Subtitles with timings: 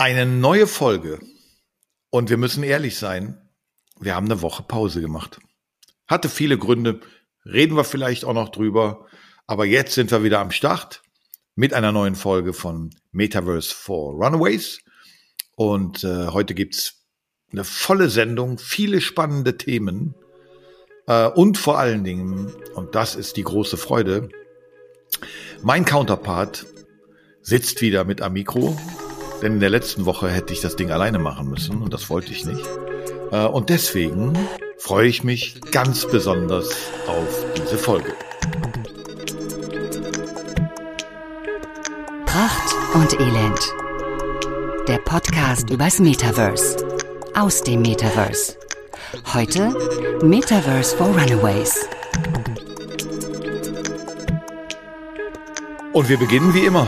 [0.00, 1.18] Eine neue Folge.
[2.10, 3.36] Und wir müssen ehrlich sein,
[3.98, 5.40] wir haben eine Woche Pause gemacht.
[6.06, 7.00] Hatte viele Gründe,
[7.44, 9.08] reden wir vielleicht auch noch drüber.
[9.48, 11.02] Aber jetzt sind wir wieder am Start
[11.56, 14.78] mit einer neuen Folge von Metaverse for Runaways.
[15.56, 17.02] Und äh, heute gibt's
[17.50, 20.14] eine volle Sendung, viele spannende Themen.
[21.08, 24.28] Äh, und vor allen Dingen, und das ist die große Freude,
[25.60, 26.66] mein Counterpart
[27.42, 28.78] sitzt wieder mit am Mikro
[29.42, 32.32] denn in der letzten Woche hätte ich das Ding alleine machen müssen und das wollte
[32.32, 32.64] ich nicht.
[33.30, 34.36] Äh, und deswegen
[34.78, 36.70] freue ich mich ganz besonders
[37.06, 38.14] auf diese Folge.
[42.26, 43.74] Pracht und Elend.
[44.86, 46.86] Der Podcast übers Metaverse.
[47.34, 48.56] Aus dem Metaverse.
[49.34, 49.74] Heute
[50.22, 51.86] Metaverse for Runaways.
[55.92, 56.86] Und wir beginnen wie immer.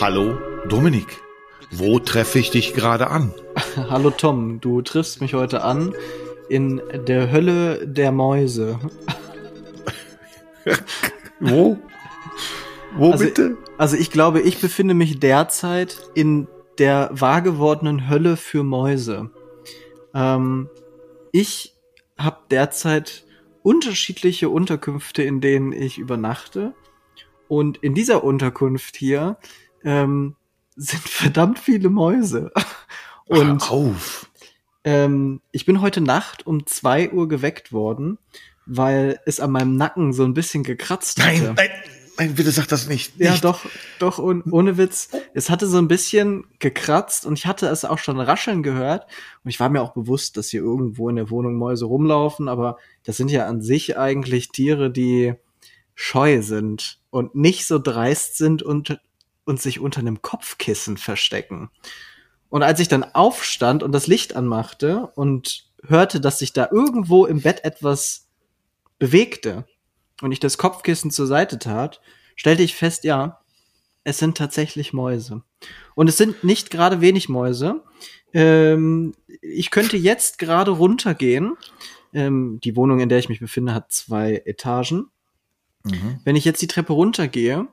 [0.00, 1.25] Hallo, Dominik.
[1.70, 3.32] Wo treffe ich dich gerade an?
[3.76, 5.94] Hallo Tom, du triffst mich heute an
[6.48, 8.78] in der Hölle der Mäuse.
[11.40, 11.76] Wo?
[12.94, 13.56] Wo also, bitte?
[13.78, 16.46] Also ich glaube, ich befinde mich derzeit in
[16.78, 19.30] der wahrgewordenen Hölle für Mäuse.
[20.14, 20.68] Ähm,
[21.32, 21.74] ich
[22.16, 23.24] habe derzeit
[23.62, 26.74] unterschiedliche Unterkünfte, in denen ich übernachte.
[27.48, 29.36] Und in dieser Unterkunft hier
[29.84, 30.35] ähm,
[30.76, 32.52] sind verdammt viele Mäuse.
[33.26, 34.30] Und Hör auf.
[34.84, 38.18] Ähm, ich bin heute Nacht um zwei Uhr geweckt worden,
[38.66, 41.54] weil es an meinem Nacken so ein bisschen gekratzt nein, hatte.
[41.54, 41.70] Nein,
[42.18, 43.18] nein, bitte sag das nicht.
[43.18, 43.42] Ja, nicht.
[43.42, 43.66] doch,
[43.98, 45.08] doch, und ohne Witz.
[45.34, 49.06] Es hatte so ein bisschen gekratzt und ich hatte es auch schon rascheln gehört.
[49.42, 52.78] Und ich war mir auch bewusst, dass hier irgendwo in der Wohnung Mäuse rumlaufen, aber
[53.02, 55.34] das sind ja an sich eigentlich Tiere, die
[55.96, 59.00] scheu sind und nicht so dreist sind und
[59.46, 61.70] und sich unter einem Kopfkissen verstecken.
[62.50, 67.24] Und als ich dann aufstand und das Licht anmachte und hörte, dass sich da irgendwo
[67.26, 68.28] im Bett etwas
[68.98, 69.66] bewegte
[70.20, 72.00] und ich das Kopfkissen zur Seite tat,
[72.34, 73.40] stellte ich fest, ja,
[74.04, 75.42] es sind tatsächlich Mäuse.
[75.94, 77.82] Und es sind nicht gerade wenig Mäuse.
[78.32, 81.56] Ähm, ich könnte jetzt gerade runtergehen.
[82.12, 85.10] Ähm, die Wohnung, in der ich mich befinde, hat zwei Etagen.
[85.84, 86.20] Mhm.
[86.24, 87.66] Wenn ich jetzt die Treppe runtergehe,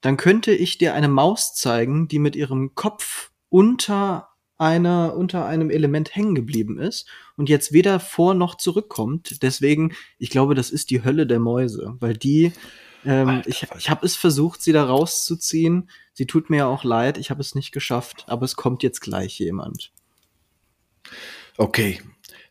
[0.00, 4.28] dann könnte ich dir eine Maus zeigen, die mit ihrem Kopf unter
[4.58, 9.42] einer, unter einem Element hängen geblieben ist und jetzt weder vor noch zurückkommt.
[9.42, 12.52] Deswegen, ich glaube, das ist die Hölle der Mäuse, weil die,
[13.04, 15.88] ähm, Alter, ich, ich habe es versucht, sie da rauszuziehen.
[16.12, 19.38] Sie tut mir auch leid, ich habe es nicht geschafft, aber es kommt jetzt gleich
[19.38, 19.92] jemand.
[21.56, 22.00] Okay.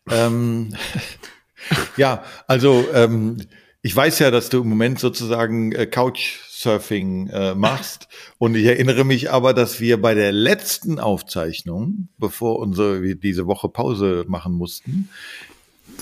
[0.10, 0.74] ähm,
[1.98, 3.38] ja, also ähm,
[3.82, 5.86] ich weiß ja, dass du im Moment sozusagen äh,
[6.58, 8.08] Couchsurfing äh, machst.
[8.38, 13.70] Und ich erinnere mich aber, dass wir bei der letzten Aufzeichnung, bevor unsere diese Woche
[13.70, 15.10] Pause machen mussten,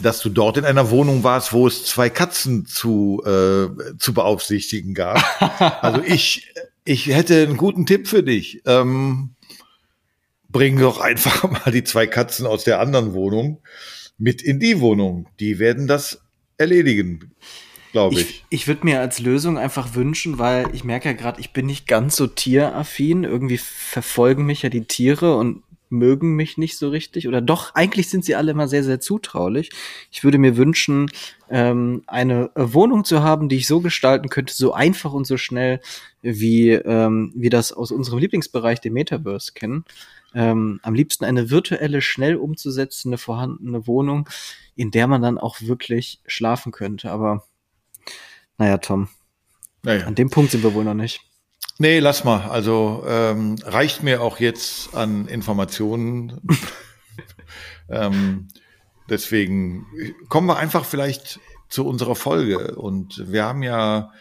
[0.02, 4.94] dass du dort in einer Wohnung warst, wo es zwei Katzen zu, äh, zu beaufsichtigen
[4.94, 5.24] gab.
[5.82, 6.52] Also ich,
[6.84, 8.62] ich hätte einen guten Tipp für dich.
[8.66, 9.32] Ähm,
[10.50, 13.62] bring doch einfach mal die zwei Katzen aus der anderen Wohnung
[14.18, 15.28] mit in die Wohnung.
[15.40, 16.22] Die werden das
[16.58, 17.36] erledigen
[17.96, 18.22] glaube ich.
[18.22, 21.66] Ich, ich würde mir als Lösung einfach wünschen, weil ich merke ja gerade, ich bin
[21.66, 23.24] nicht ganz so tieraffin.
[23.24, 27.26] Irgendwie verfolgen mich ja die Tiere und mögen mich nicht so richtig.
[27.26, 29.70] Oder doch, eigentlich sind sie alle immer sehr, sehr zutraulich.
[30.12, 31.10] Ich würde mir wünschen,
[31.50, 35.80] ähm, eine Wohnung zu haben, die ich so gestalten könnte, so einfach und so schnell,
[36.22, 39.86] wie ähm, wir das aus unserem Lieblingsbereich, dem Metaverse, kennen.
[40.34, 44.28] Ähm, am liebsten eine virtuelle, schnell umzusetzende, vorhandene Wohnung,
[44.76, 47.10] in der man dann auch wirklich schlafen könnte.
[47.10, 47.46] Aber
[48.58, 49.10] naja, Tom.
[49.84, 50.06] Naja.
[50.06, 51.22] An dem Punkt sind wir wohl noch nicht.
[51.78, 52.50] Nee, lass mal.
[52.50, 56.42] Also ähm, reicht mir auch jetzt an Informationen.
[57.90, 58.48] ähm,
[59.10, 59.86] deswegen
[60.30, 61.40] kommen wir einfach vielleicht
[61.70, 62.76] zu unserer Folge.
[62.76, 64.12] Und wir haben ja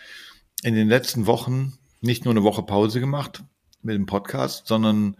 [0.62, 3.44] in den letzten Wochen nicht nur eine Woche Pause gemacht
[3.82, 5.16] mit dem Podcast, sondern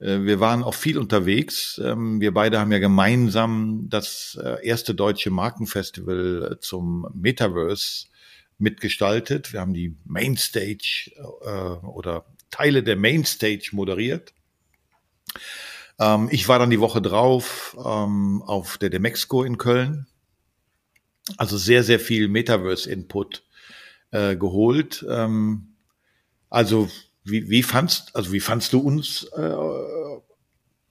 [0.00, 1.80] äh, wir waren auch viel unterwegs.
[1.82, 8.09] Ähm, wir beide haben ja gemeinsam das äh, erste deutsche Markenfestival zum Metaverse
[8.60, 9.52] mitgestaltet.
[9.52, 11.10] Wir haben die Mainstage
[11.42, 14.32] äh, oder Teile der Mainstage moderiert.
[15.98, 20.06] Ähm, ich war dann die Woche drauf ähm, auf der Demexco in Köln.
[21.36, 23.44] Also sehr, sehr viel Metaverse-Input
[24.10, 25.04] äh, geholt.
[25.08, 25.76] Ähm,
[26.48, 26.88] also
[27.22, 29.54] wie, wie fandst, also wie fandst du uns äh,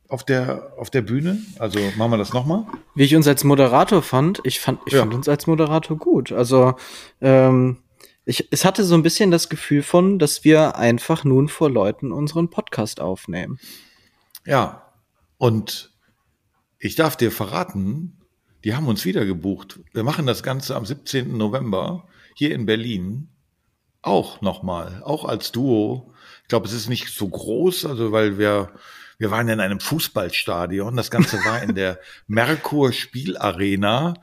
[0.09, 1.41] auf der, auf der Bühne?
[1.59, 2.65] Also machen wir das nochmal?
[2.95, 4.99] Wie ich uns als Moderator fand, ich fand, ich ja.
[4.99, 6.31] fand uns als Moderator gut.
[6.31, 6.73] Also
[7.21, 7.77] ähm,
[8.25, 12.11] ich, es hatte so ein bisschen das Gefühl von, dass wir einfach nun vor Leuten
[12.11, 13.59] unseren Podcast aufnehmen.
[14.45, 14.91] Ja,
[15.37, 15.91] und
[16.79, 18.17] ich darf dir verraten,
[18.63, 19.79] die haben uns wieder gebucht.
[19.93, 21.37] Wir machen das Ganze am 17.
[21.37, 23.29] November hier in Berlin.
[24.01, 26.13] Auch nochmal, auch als Duo.
[26.43, 28.71] Ich glaube, es ist nicht so groß, also weil wir,
[29.19, 30.95] wir waren in einem Fußballstadion.
[30.95, 34.15] Das Ganze war in der Merkur Spielarena.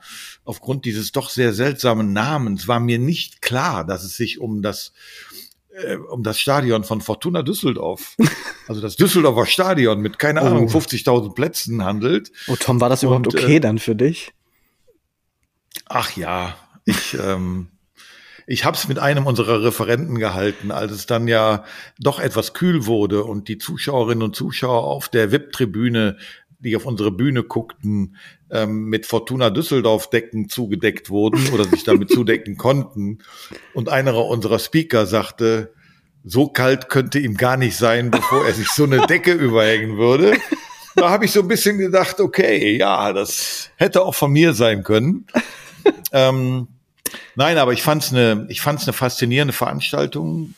[0.43, 4.91] Aufgrund dieses doch sehr seltsamen Namens war mir nicht klar, dass es sich um das
[5.69, 8.17] äh, um das Stadion von Fortuna Düsseldorf,
[8.67, 10.79] also das Düsseldorfer Stadion mit, keine Ahnung, Oh.
[10.79, 12.31] 50.000 Plätzen handelt.
[12.47, 14.33] Oh, Tom, war das überhaupt Und, okay äh, dann für dich?
[15.85, 17.67] Ach ja, ich, ähm,
[18.47, 21.65] ich habe es mit einem unserer Referenten gehalten, als es dann ja
[21.99, 26.17] doch etwas kühl wurde und die Zuschauerinnen und Zuschauer auf der VIP-Tribüne,
[26.59, 28.15] die auf unsere Bühne guckten,
[28.49, 33.19] ähm, mit Fortuna Düsseldorf-Decken zugedeckt wurden oder sich damit zudecken konnten.
[33.73, 35.73] Und einer unserer Speaker sagte,
[36.23, 40.37] so kalt könnte ihm gar nicht sein, bevor er sich so eine Decke überhängen würde.
[40.95, 44.83] Da habe ich so ein bisschen gedacht, okay, ja, das hätte auch von mir sein
[44.83, 45.27] können.
[46.13, 46.69] ähm,
[47.35, 50.53] nein, aber ich fand es eine, ich fand's eine faszinierende Veranstaltung.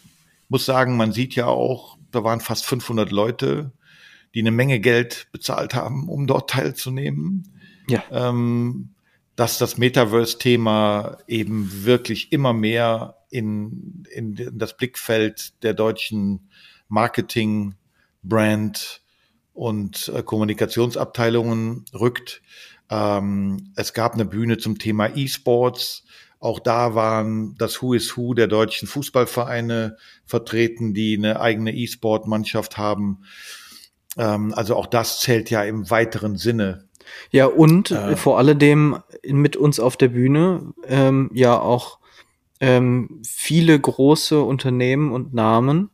[0.47, 3.71] Muss sagen, man sieht ja auch, da waren fast 500 Leute,
[4.33, 7.53] die eine Menge Geld bezahlt haben, um dort teilzunehmen.
[7.87, 8.03] Ja.
[8.11, 8.89] Ähm,
[9.35, 16.49] dass das Metaverse-Thema eben wirklich immer mehr in, in das Blickfeld der deutschen
[16.89, 17.75] Marketing,
[18.21, 19.01] Brand
[19.53, 22.41] und äh, Kommunikationsabteilungen rückt.
[22.89, 26.03] Ähm, es gab eine Bühne zum Thema E-Sports.
[26.39, 32.77] Auch da waren das Who is Who der deutschen Fußballvereine vertreten, die eine eigene E-Sport-Mannschaft
[32.77, 33.23] haben.
[34.17, 36.85] Ähm, also auch das zählt ja im weiteren Sinne.
[37.31, 38.15] Ja, und Äh.
[38.15, 41.99] vor alledem mit uns auf der Bühne ähm, ja auch
[42.61, 45.89] ähm, viele große Unternehmen und Namen,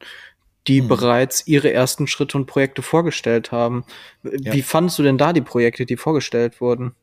[0.67, 0.87] die Hm.
[0.87, 3.83] bereits ihre ersten Schritte und Projekte vorgestellt haben.
[4.23, 6.95] Wie fandest du denn da die Projekte, die vorgestellt wurden?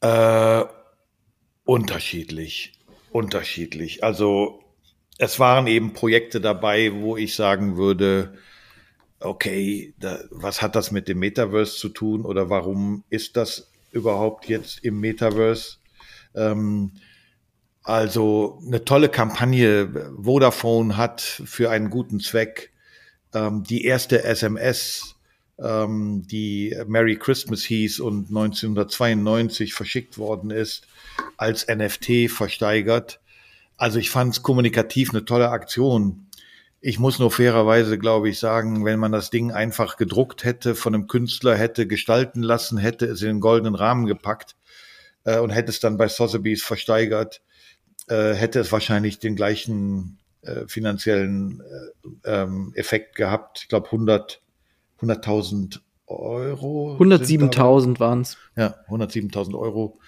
[0.00, 0.64] Äh,
[1.70, 2.72] unterschiedlich,
[3.12, 4.02] unterschiedlich.
[4.02, 4.64] Also
[5.18, 8.36] es waren eben Projekte dabei, wo ich sagen würde,
[9.20, 14.48] okay, da, was hat das mit dem Metaverse zu tun oder warum ist das überhaupt
[14.48, 15.76] jetzt im Metaverse?
[16.34, 16.90] Ähm,
[17.84, 20.10] also eine tolle Kampagne.
[20.20, 22.72] Vodafone hat für einen guten Zweck
[23.32, 25.14] ähm, die erste SMS,
[25.60, 30.88] ähm, die Merry Christmas hieß und 1992 verschickt worden ist,
[31.36, 33.20] als NFT versteigert.
[33.76, 36.26] Also ich fand es kommunikativ eine tolle Aktion.
[36.80, 40.94] Ich muss nur fairerweise, glaube ich, sagen, wenn man das Ding einfach gedruckt hätte, von
[40.94, 44.56] einem Künstler hätte gestalten lassen, hätte es in den goldenen Rahmen gepackt
[45.24, 47.42] äh, und hätte es dann bei Sotheby's versteigert,
[48.08, 51.62] äh, hätte es wahrscheinlich den gleichen äh, finanziellen
[52.24, 53.60] äh, ähm, Effekt gehabt.
[53.62, 54.40] Ich glaube 100
[55.00, 56.96] 100.000 Euro.
[56.98, 57.56] sind dabei.
[57.56, 58.36] 107.000 waren es.
[58.56, 59.98] Ja, 107.000 Euro.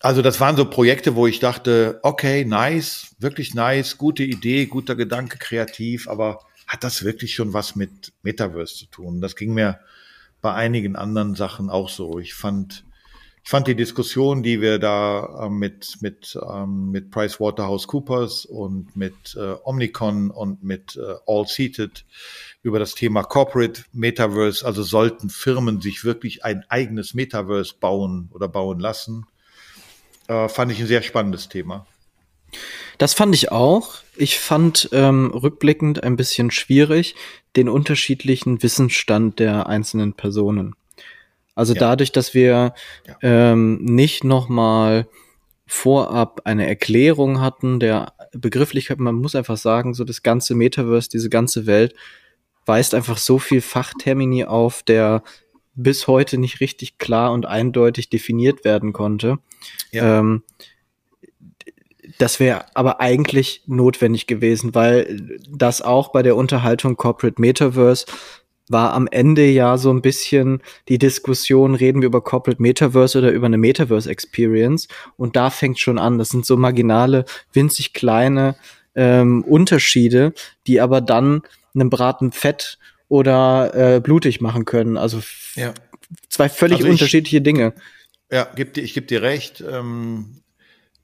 [0.00, 4.94] Also das waren so Projekte, wo ich dachte, okay, nice, wirklich nice, gute Idee, guter
[4.94, 9.20] Gedanke, kreativ, aber hat das wirklich schon was mit Metaverse zu tun?
[9.20, 9.80] Das ging mir
[10.42, 12.18] bei einigen anderen Sachen auch so.
[12.18, 12.84] Ich fand,
[13.42, 19.36] ich fand die Diskussion, die wir da äh, mit mit ähm, mit PricewaterhouseCoopers und mit
[19.36, 22.04] äh, Omnicon und mit äh, All Seated
[22.62, 28.48] über das Thema Corporate Metaverse, also sollten Firmen sich wirklich ein eigenes Metaverse bauen oder
[28.48, 29.26] bauen lassen,
[30.28, 31.86] äh, fand ich ein sehr spannendes Thema.
[32.98, 33.94] Das fand ich auch.
[34.16, 37.14] Ich fand ähm, rückblickend ein bisschen schwierig
[37.56, 40.74] den unterschiedlichen Wissensstand der einzelnen Personen.
[41.54, 41.80] Also Ja.
[41.80, 42.74] dadurch, dass wir
[43.06, 43.16] Ja.
[43.22, 45.06] ähm, nicht nochmal
[45.66, 51.28] vorab eine Erklärung hatten der Begrifflichkeit, man muss einfach sagen, so das ganze Metaverse, diese
[51.28, 51.94] ganze Welt
[52.66, 55.22] weist einfach so viel Fachtermini auf, der
[55.76, 59.38] bis heute nicht richtig klar und eindeutig definiert werden konnte.
[59.92, 60.18] Ja.
[60.18, 60.42] Ähm,
[62.18, 68.06] das wäre aber eigentlich notwendig gewesen, weil das auch bei der Unterhaltung Corporate Metaverse
[68.68, 73.30] war am Ende ja so ein bisschen die Diskussion, reden wir über Corporate Metaverse oder
[73.30, 74.88] über eine Metaverse Experience?
[75.16, 76.18] Und da fängt schon an.
[76.18, 78.56] Das sind so marginale, winzig kleine
[78.96, 80.32] ähm, Unterschiede,
[80.66, 81.42] die aber dann
[81.74, 82.78] einen Braten fett
[83.08, 84.96] oder äh, blutig machen können.
[84.96, 85.20] Also
[85.54, 85.72] Ja.
[86.28, 87.74] zwei völlig Also ich- unterschiedliche Dinge.
[88.30, 89.62] Ja, geb dir, ich gebe dir recht.
[89.68, 90.42] Ähm,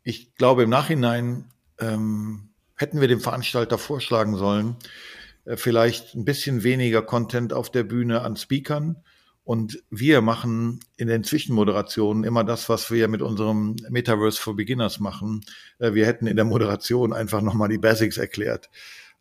[0.03, 1.45] ich glaube, im Nachhinein
[1.79, 4.77] ähm, hätten wir dem Veranstalter vorschlagen sollen,
[5.45, 8.97] äh, vielleicht ein bisschen weniger Content auf der Bühne an Speakern.
[9.45, 15.01] Und wir machen in den Zwischenmoderationen immer das, was wir mit unserem Metaverse for Beginners
[15.01, 15.45] machen.
[15.79, 18.71] Äh, wir hätten in der Moderation einfach nochmal die Basics erklärt.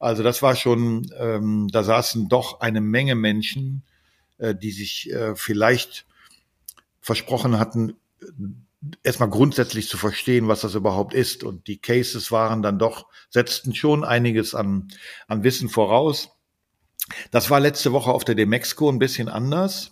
[0.02, 3.84] Also das war schon, ähm, da saßen doch eine Menge Menschen,
[4.40, 6.08] äh, die sich äh, vielleicht
[7.02, 7.94] versprochen hatten,
[9.04, 11.44] erstmal grundsätzlich zu verstehen, was das überhaupt ist.
[11.44, 14.88] Und die Cases waren dann doch, setzten schon einiges an,
[15.28, 16.30] an Wissen voraus.
[17.30, 19.92] Das war letzte Woche auf der Demexco ein bisschen anders,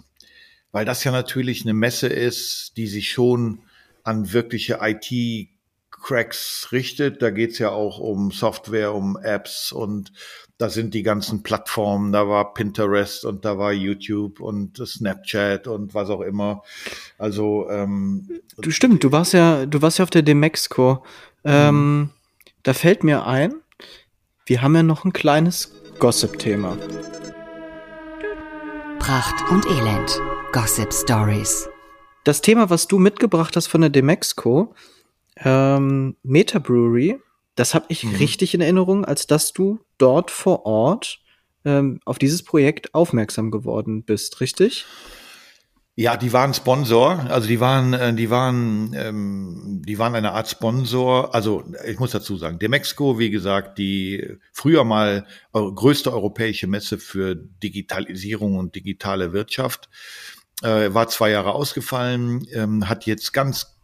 [0.72, 3.62] weil das ja natürlich eine Messe ist, die sich schon
[4.04, 5.50] an wirkliche IT
[6.00, 7.22] Cracks richtet.
[7.22, 10.12] Da geht's ja auch um Software, um Apps und
[10.58, 15.94] da sind die ganzen Plattformen, da war Pinterest und da war YouTube und Snapchat und
[15.94, 16.64] was auch immer.
[17.18, 21.04] Also ähm, du stimmt, du warst ja, du warst ja auf der Demexco.
[21.46, 22.10] Ähm, mhm.
[22.64, 23.54] Da fällt mir ein,
[24.46, 26.78] wir haben ja noch ein kleines Gossip-Thema.
[29.00, 30.22] Pracht und Elend.
[30.52, 31.70] Gossip Stories.
[32.24, 34.74] Das Thema, was du mitgebracht hast von der Demexco,
[35.44, 37.20] ähm, Meta Brewery,
[37.56, 38.16] das habe ich mhm.
[38.16, 41.20] richtig in Erinnerung, als dass du dort vor Ort
[41.66, 44.86] ähm, auf dieses Projekt aufmerksam geworden bist, richtig?
[46.02, 50.48] Ja, die waren Sponsor, also die waren, äh, die waren, ähm, die waren eine Art
[50.48, 51.36] Sponsor.
[51.36, 57.36] Also ich muss dazu sagen, Demexco, wie gesagt, die früher mal größte europäische Messe für
[57.36, 59.90] Digitalisierung und digitale Wirtschaft,
[60.62, 63.79] äh, war zwei Jahre ausgefallen, ähm, hat jetzt ganz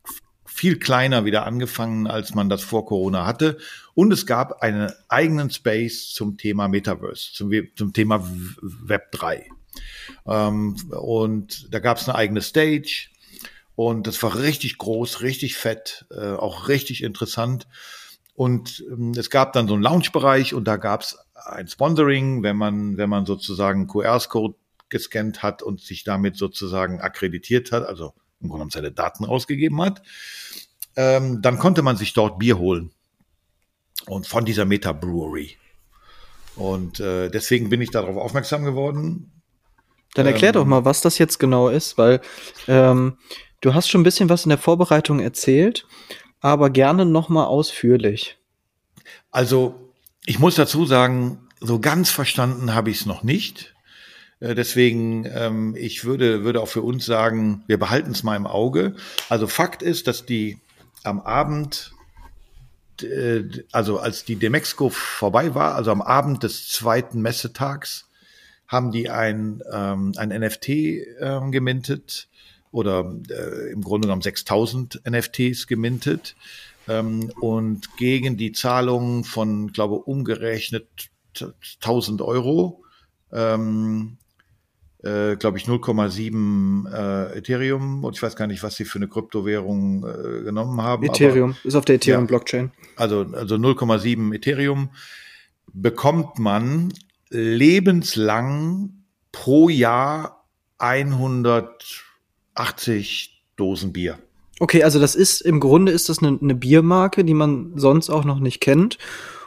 [0.55, 3.57] viel kleiner wieder angefangen, als man das vor Corona hatte.
[3.93, 8.25] Und es gab einen eigenen Space zum Thema Metaverse, zum, zum Thema
[8.61, 9.49] Web 3.
[10.25, 13.09] Ähm, und da gab es eine eigene Stage.
[13.75, 17.67] Und das war richtig groß, richtig fett, äh, auch richtig interessant.
[18.33, 22.55] Und ähm, es gab dann so einen Lounge-Bereich und da gab es ein Sponsoring, wenn
[22.55, 24.55] man, wenn man sozusagen QR-Code
[24.87, 29.81] gescannt hat und sich damit sozusagen akkreditiert hat, also im Grunde genommen seine Daten ausgegeben
[29.81, 30.01] hat.
[30.95, 32.91] Ähm, dann konnte man sich dort Bier holen.
[34.07, 35.57] Und von dieser Meta Brewery.
[36.55, 39.31] Und äh, deswegen bin ich darauf aufmerksam geworden.
[40.13, 42.21] Dann erklär ähm, doch mal, was das jetzt genau ist, weil
[42.67, 43.17] ähm,
[43.61, 45.85] du hast schon ein bisschen was in der Vorbereitung erzählt,
[46.39, 48.37] aber gerne noch mal ausführlich.
[49.31, 49.91] Also
[50.25, 53.74] ich muss dazu sagen, so ganz verstanden habe ich es noch nicht.
[54.39, 58.47] Äh, deswegen, ähm, ich würde, würde auch für uns sagen, wir behalten es mal im
[58.47, 58.95] Auge.
[59.29, 60.59] Also Fakt ist, dass die
[61.03, 61.93] am Abend,
[63.01, 68.09] äh, also als die Demexco vorbei war, also am Abend des zweiten Messetags,
[68.67, 72.27] haben die ein, ähm, ein NFT äh, gemintet
[72.71, 76.35] oder äh, im Grunde genommen 6000 NFTs gemintet
[76.87, 80.87] ähm, und gegen die Zahlung von, glaube umgerechnet
[81.81, 82.83] 1000 Euro
[83.31, 84.17] ähm,
[85.05, 89.07] äh, glaube ich, 0,7 äh, Ethereum und ich weiß gar nicht, was sie für eine
[89.07, 91.03] Kryptowährung äh, genommen haben.
[91.03, 92.71] Ethereum, aber, ist auf der Ethereum-Blockchain.
[92.73, 94.89] Ja, also, also 0,7 Ethereum
[95.73, 96.91] bekommt man
[97.29, 100.47] lebenslang pro Jahr
[100.79, 104.17] 180 Dosen Bier.
[104.59, 108.23] Okay, also das ist im Grunde ist das eine, eine Biermarke, die man sonst auch
[108.23, 108.97] noch nicht kennt.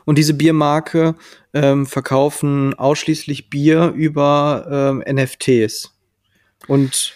[0.09, 1.17] Und diese Biermarke
[1.53, 5.93] ähm, verkaufen ausschließlich Bier über ähm, NFTs.
[6.67, 7.13] Und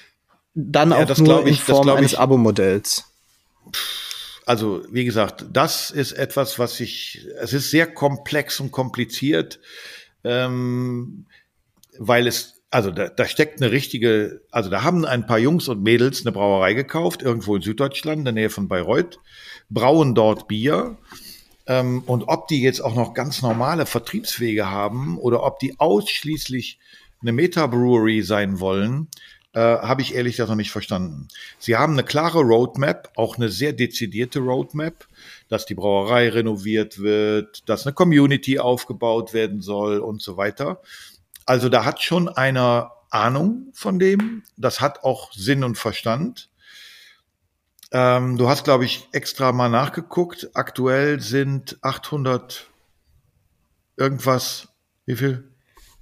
[0.53, 3.05] dann ja, auch nur ich, in Form eines Abo-Modells.
[4.45, 9.59] Also, wie gesagt, das ist etwas, was ich, es ist sehr komplex und kompliziert,
[10.23, 11.25] ähm,
[11.99, 15.83] weil es, also da, da steckt eine richtige, also da haben ein paar Jungs und
[15.83, 19.19] Mädels eine Brauerei gekauft, irgendwo in Süddeutschland, in der Nähe von Bayreuth,
[19.71, 20.99] brauen dort Bier
[21.67, 26.79] ähm, und ob die jetzt auch noch ganz normale Vertriebswege haben oder ob die ausschließlich
[27.21, 29.09] eine Meta-Brewery sein wollen,
[29.55, 31.29] äh, habe ich ehrlich gesagt noch nicht verstanden.
[31.59, 35.07] Sie haben eine klare Roadmap, auch eine sehr dezidierte Roadmap,
[35.49, 40.81] dass die Brauerei renoviert wird, dass eine Community aufgebaut werden soll und so weiter.
[41.45, 44.43] Also da hat schon einer Ahnung von dem.
[44.57, 46.49] Das hat auch Sinn und Verstand.
[47.93, 50.51] Ähm, du hast, glaube ich, extra mal nachgeguckt.
[50.55, 52.67] Aktuell sind 800
[53.97, 54.69] irgendwas.
[55.05, 55.53] Wie viel?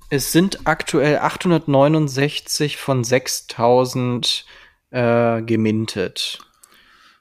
[0.08, 4.44] Es sind aktuell 869 von 6000
[4.90, 6.38] äh, gemintet.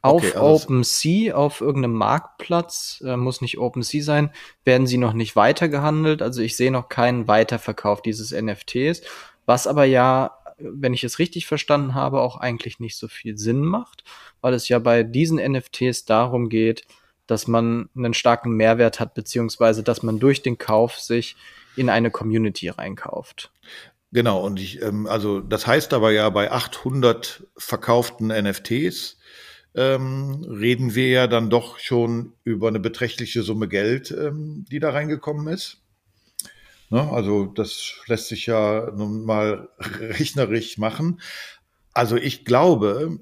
[0.02, 4.32] Auf okay, also OpenSea, auf irgendeinem Marktplatz, äh, muss nicht OpenSea sein,
[4.64, 6.22] werden sie noch nicht weitergehandelt.
[6.22, 9.02] Also ich sehe noch keinen Weiterverkauf dieses NFTs,
[9.46, 13.62] was aber ja, wenn ich es richtig verstanden habe, auch eigentlich nicht so viel Sinn
[13.62, 14.04] macht
[14.42, 16.86] weil es ja bei diesen NFTs darum geht,
[17.28, 21.36] dass man einen starken Mehrwert hat, beziehungsweise dass man durch den Kauf sich
[21.76, 23.52] in eine Community reinkauft.
[24.12, 29.20] Genau, und ich, ähm, also das heißt aber ja, bei 800 verkauften NFTs
[29.76, 34.90] ähm, reden wir ja dann doch schon über eine beträchtliche Summe Geld, ähm, die da
[34.90, 35.84] reingekommen ist.
[36.90, 37.10] Ne?
[37.12, 41.22] Also das lässt sich ja nun mal rechnerisch machen.
[41.94, 43.20] Also ich glaube,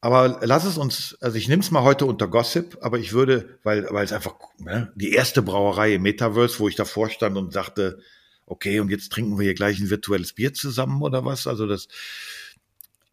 [0.00, 3.58] aber lass es uns, also ich nehme es mal heute unter Gossip, aber ich würde,
[3.64, 7.52] weil, weil es einfach ne, die erste Brauerei im Metaverse, wo ich davor stand und
[7.52, 7.98] sagte,
[8.46, 11.46] okay, und jetzt trinken wir hier gleich ein virtuelles Bier zusammen oder was.
[11.46, 11.88] Also das,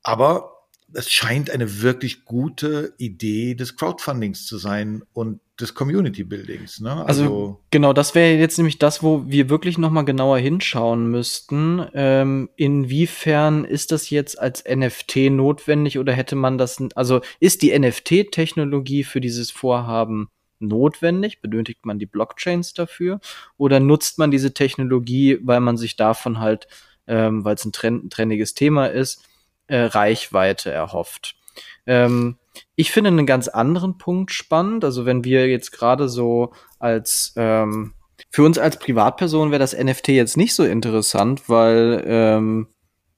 [0.03, 0.54] aber
[0.93, 6.81] es scheint eine wirklich gute Idee des Crowdfundings zu sein und des Community Buildings.
[6.81, 6.91] Ne?
[7.05, 11.09] Also, also genau, das wäre jetzt nämlich das, wo wir wirklich noch mal genauer hinschauen
[11.09, 11.85] müssten.
[11.93, 16.81] Ähm, inwiefern ist das jetzt als NFT notwendig oder hätte man das?
[16.95, 21.41] Also ist die NFT-Technologie für dieses Vorhaben notwendig?
[21.41, 23.21] Benötigt man die Blockchains dafür?
[23.57, 26.67] Oder nutzt man diese Technologie, weil man sich davon halt,
[27.07, 29.23] ähm, weil es ein, trend, ein trendiges Thema ist,
[29.67, 31.35] äh, Reichweite erhofft?
[31.85, 32.37] Ähm,
[32.75, 34.83] ich finde einen ganz anderen Punkt spannend.
[34.83, 37.93] Also wenn wir jetzt gerade so als ähm,
[38.29, 42.67] für uns als Privatperson wäre das NFT jetzt nicht so interessant, weil ähm,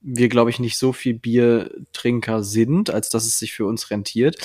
[0.01, 4.37] wir, glaube ich, nicht so viel Biertrinker sind, als dass es sich für uns rentiert.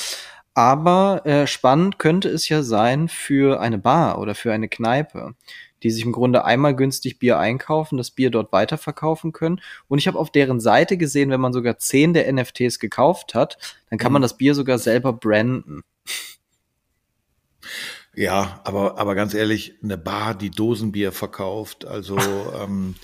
[0.54, 5.35] Aber äh, spannend könnte es ja sein für eine Bar oder für eine Kneipe,
[5.83, 9.61] die sich im Grunde einmal günstig Bier einkaufen, das Bier dort weiterverkaufen können.
[9.89, 13.59] Und ich habe auf deren Seite gesehen, wenn man sogar zehn der NFTs gekauft hat,
[13.91, 14.15] dann kann mhm.
[14.15, 15.83] man das Bier sogar selber branden.
[18.15, 22.19] Ja, aber, aber ganz ehrlich, eine Bar, die Dosenbier verkauft, also,
[22.62, 22.95] ähm,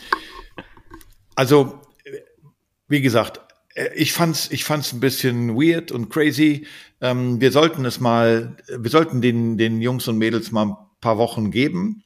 [1.34, 1.80] also,
[2.88, 3.40] wie gesagt,
[3.74, 6.66] äh, ich fand's, ich fand's ein bisschen weird und crazy.
[7.00, 11.16] Ähm, wir sollten es mal, wir sollten den, den Jungs und Mädels mal ein paar
[11.18, 12.02] Wochen geben.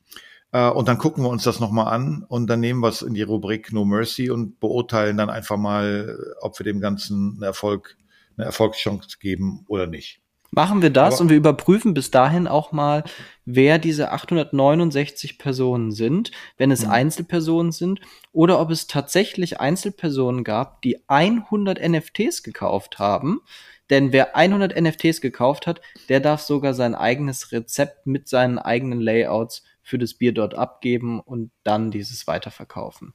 [0.52, 3.14] Äh, und dann gucken wir uns das nochmal an und dann nehmen wir es in
[3.14, 7.97] die Rubrik No Mercy und beurteilen dann einfach mal, ob wir dem Ganzen einen Erfolg,
[8.37, 10.21] eine Erfolgschance geben oder nicht.
[10.54, 13.04] Machen wir das Aber und wir überprüfen bis dahin auch mal,
[13.47, 16.90] wer diese 869 Personen sind, wenn es mhm.
[16.90, 18.00] Einzelpersonen sind,
[18.32, 23.40] oder ob es tatsächlich Einzelpersonen gab, die 100 NFTs gekauft haben.
[23.88, 29.00] Denn wer 100 NFTs gekauft hat, der darf sogar sein eigenes Rezept mit seinen eigenen
[29.00, 33.14] Layouts für das Bier dort abgeben und dann dieses weiterverkaufen.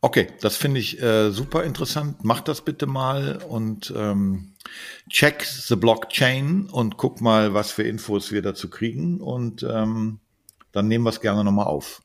[0.00, 2.24] Okay, das finde ich äh, super interessant.
[2.24, 4.52] Mach das bitte mal und ähm,
[5.08, 10.20] check the Blockchain und guck mal, was für Infos wir dazu kriegen und ähm,
[10.72, 12.02] dann nehmen wir es gerne nochmal auf.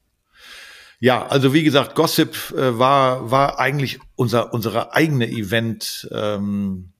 [1.01, 6.93] Ja, also wie gesagt, Gossip äh, war war eigentlich unser unsere eigene Event ähm,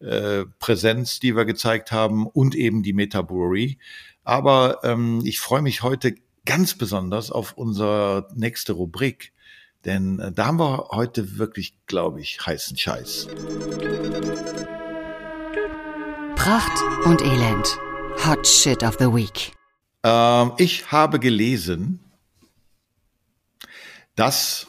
[0.00, 3.78] äh, Präsenz, die wir gezeigt haben und eben die Meta Brewery.
[4.28, 6.14] Aber ähm, ich freue mich heute
[6.44, 9.32] ganz besonders auf unsere nächste Rubrik
[9.84, 13.28] denn äh, da haben wir heute wirklich, glaube ich, heißen Scheiß.
[16.36, 17.78] Pracht und Elend.
[18.26, 19.52] Hot Shit of the Week.
[20.02, 22.00] Ähm, ich habe gelesen,
[24.16, 24.66] dass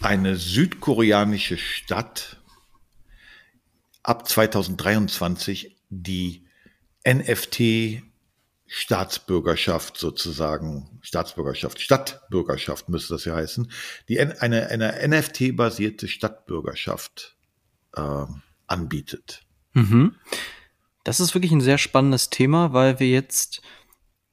[0.00, 2.40] eine südkoreanische Stadt
[4.02, 6.44] ab 2023 die
[7.06, 8.02] NFT
[8.74, 13.70] Staatsbürgerschaft sozusagen, Staatsbürgerschaft, Stadtbürgerschaft müsste das ja heißen,
[14.08, 17.36] die eine, eine NFT-basierte Stadtbürgerschaft
[17.94, 18.24] äh,
[18.66, 19.42] anbietet.
[19.74, 20.14] Mhm.
[21.04, 23.60] Das ist wirklich ein sehr spannendes Thema, weil wir jetzt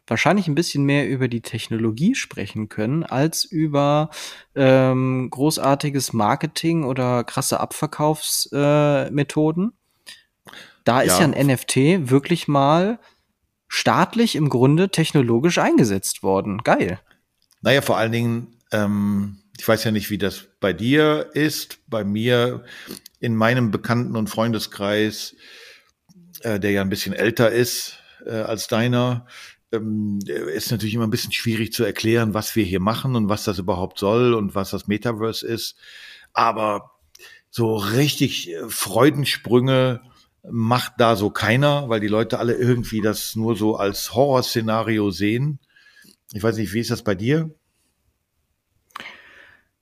[0.08, 4.10] wahrscheinlich ein bisschen mehr über die Technologie sprechen können, als über
[4.56, 9.68] ähm, großartiges Marketing oder krasse Abverkaufsmethoden.
[9.68, 9.72] Äh,
[10.86, 11.28] da ist ja.
[11.28, 13.00] ja ein NFT wirklich mal
[13.70, 16.58] staatlich im Grunde technologisch eingesetzt worden.
[16.64, 17.00] Geil.
[17.62, 21.80] Naja, vor allen Dingen, ähm, ich weiß ja nicht, wie das bei dir ist.
[21.88, 22.66] Bei mir
[23.20, 25.36] in meinem Bekannten- und Freundeskreis,
[26.42, 29.28] äh, der ja ein bisschen älter ist äh, als deiner,
[29.72, 33.44] ähm, ist natürlich immer ein bisschen schwierig zu erklären, was wir hier machen und was
[33.44, 35.76] das überhaupt soll und was das Metaverse ist.
[36.34, 36.92] Aber
[37.52, 40.02] so richtig äh, Freudensprünge
[40.44, 45.60] macht da so keiner, weil die Leute alle irgendwie das nur so als Horrorszenario sehen.
[46.34, 47.50] Ich weiß nicht, wie ist das bei dir?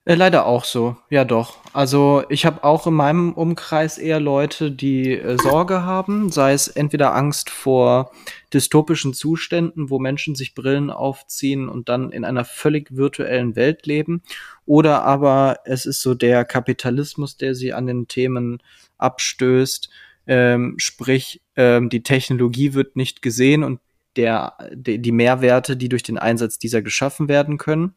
[0.07, 1.57] Äh, leider auch so, ja doch.
[1.73, 6.69] Also ich habe auch in meinem Umkreis eher Leute, die äh, Sorge haben, sei es
[6.69, 8.11] entweder Angst vor
[8.53, 14.21] dystopischen Zuständen, wo Menschen sich Brillen aufziehen und dann in einer völlig virtuellen Welt leben,
[14.65, 18.59] oder aber es ist so der Kapitalismus, der sie an den Themen
[18.97, 19.89] abstößt
[20.27, 23.79] ähm, sprich, ähm, die Technologie wird nicht gesehen und
[24.15, 27.93] der, die, die Mehrwerte, die durch den Einsatz dieser geschaffen werden können,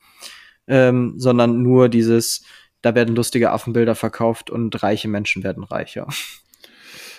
[0.66, 2.44] ähm, sondern nur dieses,
[2.82, 6.06] da werden lustige Affenbilder verkauft und reiche Menschen werden reicher.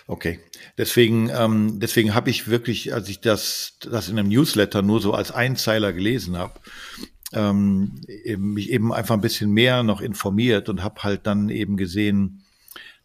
[0.08, 0.39] Okay,
[0.78, 5.13] deswegen, ähm, deswegen habe ich wirklich, als ich das, das in einem Newsletter nur so
[5.13, 6.60] als Einzeiler gelesen habe,
[7.34, 11.78] ähm, eben, mich eben einfach ein bisschen mehr noch informiert und habe halt dann eben
[11.78, 12.40] gesehen,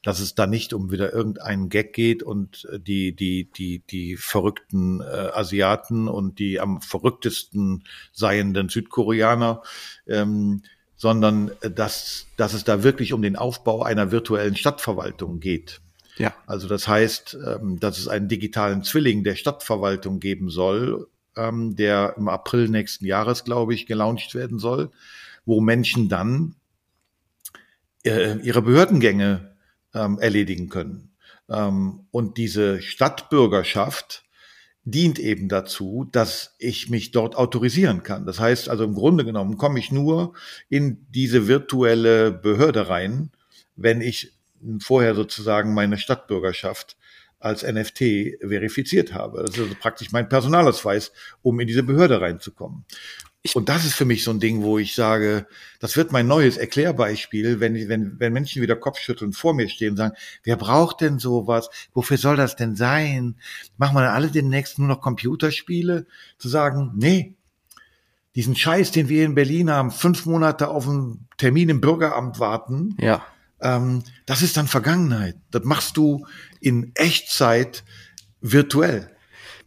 [0.03, 5.01] dass es da nicht um wieder irgendeinen Gag geht und die, die, die, die verrückten
[5.01, 9.63] äh, Asiaten und die am verrücktesten seienden Südkoreaner,
[10.07, 10.63] ähm,
[10.97, 15.81] sondern dass, dass es da wirklich um den Aufbau einer virtuellen Stadtverwaltung geht.
[16.19, 16.35] Ja.
[16.47, 22.15] Also das heißt, ähm, dass es einen digitalen Zwilling der Stadtverwaltung geben soll, ähm, der
[22.17, 24.91] im April nächsten Jahres, glaube ich, gelauncht werden soll,
[25.45, 26.55] wo Menschen dann
[28.05, 29.56] äh, ihre Behördengänge
[29.97, 31.13] ähm, erledigen können.
[31.49, 34.25] Und diese Stadtbürgerschaft
[34.87, 38.25] dient eben dazu, dass ich mich dort autorisieren kann.
[38.25, 40.35] Das heißt also im Grunde genommen komme ich nur
[40.69, 43.31] in diese virtuelle Behörde rein,
[43.75, 44.33] wenn ich
[44.81, 46.97] vorher sozusagen meine Stadtbürgerschaft
[47.39, 49.43] als NFT verifiziert habe.
[49.43, 52.85] Das ist also praktisch mein Personalausweis, um in diese Behörde reinzukommen.
[53.55, 55.47] Und das ist für mich so ein Ding, wo ich sage,
[55.79, 59.97] das wird mein neues Erklärbeispiel, wenn, wenn, wenn Menschen wieder Kopfschütteln vor mir stehen und
[59.99, 61.71] sagen, wer braucht denn sowas?
[61.93, 63.37] Wofür soll das denn sein?
[63.77, 66.07] Machen wir dann alle demnächst nur noch Computerspiele?
[66.39, 67.35] Zu sagen, nee,
[68.35, 72.97] diesen Scheiß, den wir in Berlin haben, fünf Monate auf einen Termin im Bürgeramt warten.
[73.01, 73.25] Ja
[73.61, 75.37] ähm, das ist dann Vergangenheit.
[75.51, 76.27] Das machst du
[76.61, 77.85] in Echtzeit
[78.41, 79.16] virtuell.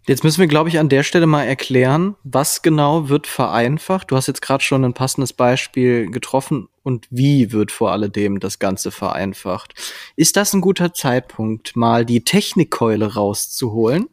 [0.09, 4.09] Jetzt müssen wir, glaube ich, an der Stelle mal erklären, was genau wird vereinfacht.
[4.09, 8.57] Du hast jetzt gerade schon ein passendes Beispiel getroffen und wie wird vor alledem das
[8.57, 9.75] Ganze vereinfacht.
[10.15, 14.07] Ist das ein guter Zeitpunkt, mal die Technikkeule rauszuholen?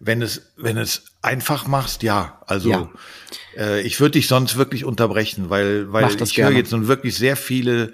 [0.00, 2.42] Wenn es, wenn es einfach machst, ja.
[2.48, 2.90] Also ja.
[3.56, 7.36] Äh, ich würde dich sonst wirklich unterbrechen, weil, weil ich höre jetzt nun wirklich sehr
[7.36, 7.92] viele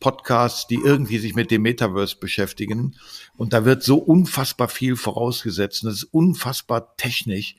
[0.00, 2.96] Podcasts, die irgendwie sich mit dem Metaverse beschäftigen.
[3.36, 5.82] Und da wird so unfassbar viel vorausgesetzt.
[5.82, 7.56] Und das ist unfassbar technisch.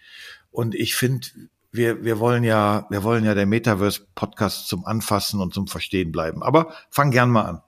[0.52, 1.28] Und ich finde,
[1.72, 6.44] wir, wir wollen ja, wir wollen ja der Metaverse-Podcast zum Anfassen und zum Verstehen bleiben.
[6.44, 7.62] Aber fang gern mal an.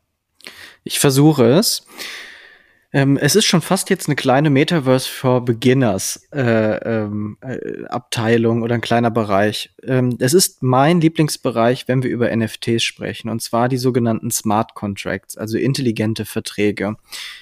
[0.84, 1.86] Ich versuche es.
[2.98, 8.64] Ähm, es ist schon fast jetzt eine kleine Metaverse for Beginners äh, ähm, äh, Abteilung
[8.64, 9.70] oder ein kleiner Bereich.
[9.84, 14.74] Ähm, es ist mein Lieblingsbereich, wenn wir über NFTs sprechen, und zwar die sogenannten Smart
[14.74, 16.96] Contracts, also intelligente Verträge.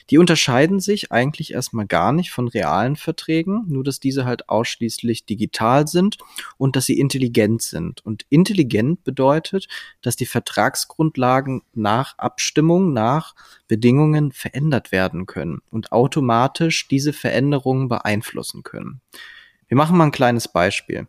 [0.10, 5.26] Die unterscheiden sich eigentlich erstmal gar nicht von realen Verträgen, nur dass diese halt ausschließlich
[5.26, 6.18] digital sind
[6.58, 8.06] und dass sie intelligent sind.
[8.06, 9.70] Und intelligent bedeutet,
[10.02, 13.36] dass die Vertragsgrundlagen nach Abstimmung, nach
[13.70, 19.02] Bedingungen verändert werden können und automatisch diese Veränderungen beeinflussen können.
[19.68, 21.08] Wir machen mal ein kleines Beispiel.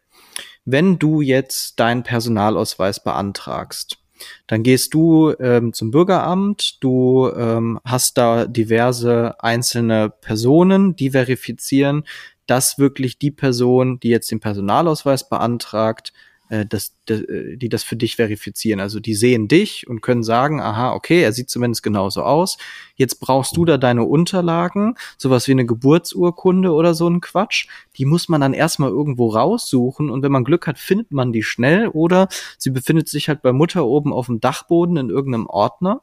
[0.65, 3.99] Wenn du jetzt deinen Personalausweis beantragst,
[4.47, 12.05] dann gehst du ähm, zum Bürgeramt, du ähm, hast da diverse einzelne Personen, die verifizieren,
[12.47, 16.13] dass wirklich die Person, die jetzt den Personalausweis beantragt,
[16.49, 18.81] äh, das, äh, die das für dich verifizieren.
[18.81, 22.57] Also die sehen dich und können sagen, aha, okay, er sieht zumindest genauso aus.
[22.95, 27.67] Jetzt brauchst du da deine Unterlagen, sowas wie eine Geburtsurkunde oder so ein Quatsch.
[27.97, 31.43] Die muss man dann erstmal irgendwo raussuchen und wenn man Glück hat, findet man die
[31.43, 32.29] schnell oder
[32.59, 36.03] sie befindet sich halt bei Mutter oben auf dem Dachboden in irgendeinem Ordner.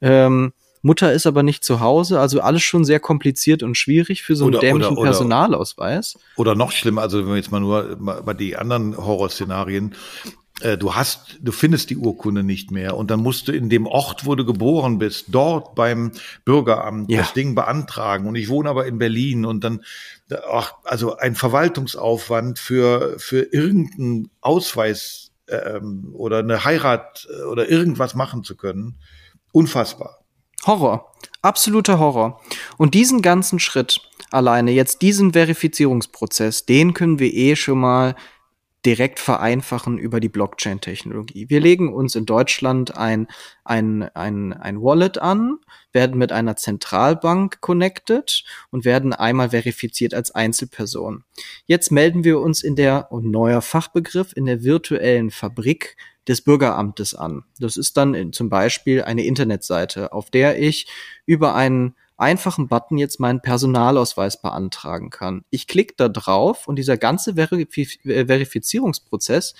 [0.00, 0.52] Ähm,
[0.84, 4.44] Mutter ist aber nicht zu Hause, also alles schon sehr kompliziert und schwierig für so
[4.44, 6.18] einen oder, dämlichen oder, Personalausweis.
[6.36, 9.94] Oder noch schlimmer, also wenn wir jetzt mal nur mal die anderen Horrorszenarien,
[10.60, 13.86] äh, du hast, du findest die Urkunde nicht mehr und dann musst du in dem
[13.86, 16.12] Ort, wo du geboren bist, dort beim
[16.44, 17.20] Bürgeramt ja.
[17.20, 18.28] das Ding beantragen.
[18.28, 19.82] Und ich wohne aber in Berlin und dann,
[20.52, 28.14] ach, also ein Verwaltungsaufwand für für irgendeinen Ausweis ähm, oder eine Heirat äh, oder irgendwas
[28.14, 28.98] machen zu können,
[29.50, 30.23] unfassbar.
[30.66, 31.10] Horror.
[31.42, 32.40] Absoluter Horror.
[32.76, 34.00] Und diesen ganzen Schritt
[34.30, 38.16] alleine, jetzt diesen Verifizierungsprozess, den können wir eh schon mal
[38.84, 41.46] direkt vereinfachen über die Blockchain-Technologie.
[41.48, 43.28] Wir legen uns in Deutschland ein,
[43.64, 45.58] ein, ein, ein Wallet an,
[45.92, 51.24] werden mit einer Zentralbank connected und werden einmal verifiziert als Einzelperson.
[51.66, 55.96] Jetzt melden wir uns in der, und neuer Fachbegriff, in der virtuellen Fabrik
[56.28, 57.44] des Bürgeramtes an.
[57.58, 60.86] Das ist dann zum Beispiel eine Internetseite, auf der ich
[61.26, 65.44] über einen einfachen Button jetzt meinen Personalausweis beantragen kann.
[65.50, 69.54] Ich klicke da drauf und dieser ganze Verif Verifizierungsprozess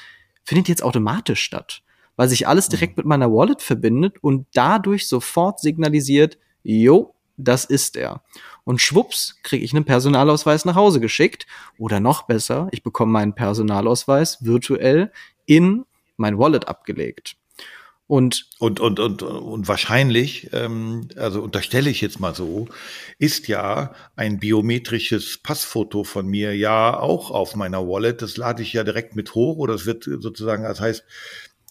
[0.45, 1.83] findet jetzt automatisch statt,
[2.17, 3.03] weil sich alles direkt mhm.
[3.03, 8.23] mit meiner Wallet verbindet und dadurch sofort signalisiert, jo, das ist er.
[8.65, 11.47] Und schwupps, kriege ich einen Personalausweis nach Hause geschickt.
[11.79, 15.13] Oder noch besser, ich bekomme meinen Personalausweis virtuell
[15.45, 15.85] in
[16.17, 17.37] mein Wallet abgelegt.
[18.07, 22.69] Und, und, und, und, und wahrscheinlich, ähm, also unterstelle ich jetzt mal so,
[23.19, 28.21] ist ja ein biometrisches Passfoto von mir ja auch auf meiner Wallet.
[28.21, 31.03] Das lade ich ja direkt mit hoch oder es wird sozusagen, das heißt,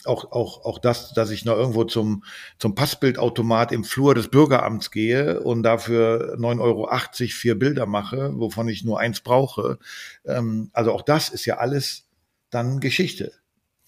[0.06, 2.24] auch, auch, auch das, dass ich noch irgendwo zum,
[2.58, 6.90] zum Passbildautomat im Flur des Bürgeramts gehe und dafür 9,80 Euro
[7.30, 9.80] vier Bilder mache, wovon ich nur eins brauche.
[10.26, 12.06] Ähm, also auch das ist ja alles
[12.50, 13.32] dann Geschichte.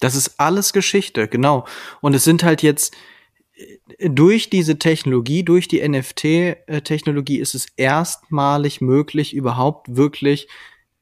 [0.00, 1.66] Das ist alles Geschichte, genau.
[2.00, 2.94] Und es sind halt jetzt
[3.54, 10.48] äh, durch diese Technologie, durch die NFT-Technologie ist es erstmalig möglich, überhaupt wirklich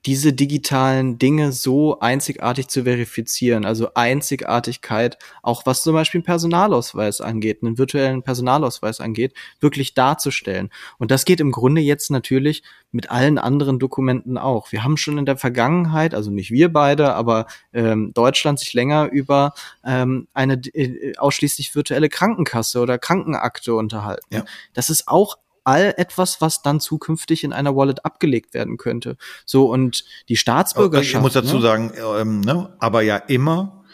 [0.07, 7.21] diese digitalen Dinge so einzigartig zu verifizieren, also Einzigartigkeit, auch was zum Beispiel einen Personalausweis
[7.21, 10.71] angeht, einen virtuellen Personalausweis angeht, wirklich darzustellen.
[10.99, 12.63] Und das geht im Grunde jetzt natürlich
[12.93, 14.73] mit allen anderen Dokumenten auch.
[14.73, 19.11] Wir haben schon in der Vergangenheit, also nicht wir beide, aber ähm, Deutschland sich länger
[19.11, 24.27] über ähm, eine äh, ausschließlich virtuelle Krankenkasse oder Krankenakte unterhalten.
[24.31, 24.45] Ja.
[24.75, 29.17] Das ist auch all etwas, was dann zukünftig in einer Wallet abgelegt werden könnte.
[29.45, 31.15] So und die Staatsbürgerschaft.
[31.15, 31.63] Ich muss dazu ne?
[31.63, 33.85] sagen, ähm, ne, aber ja immer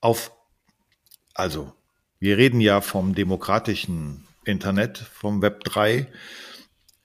[0.00, 0.32] auf,
[1.34, 1.72] also
[2.18, 6.06] wir reden ja vom demokratischen Internet, vom Web 3.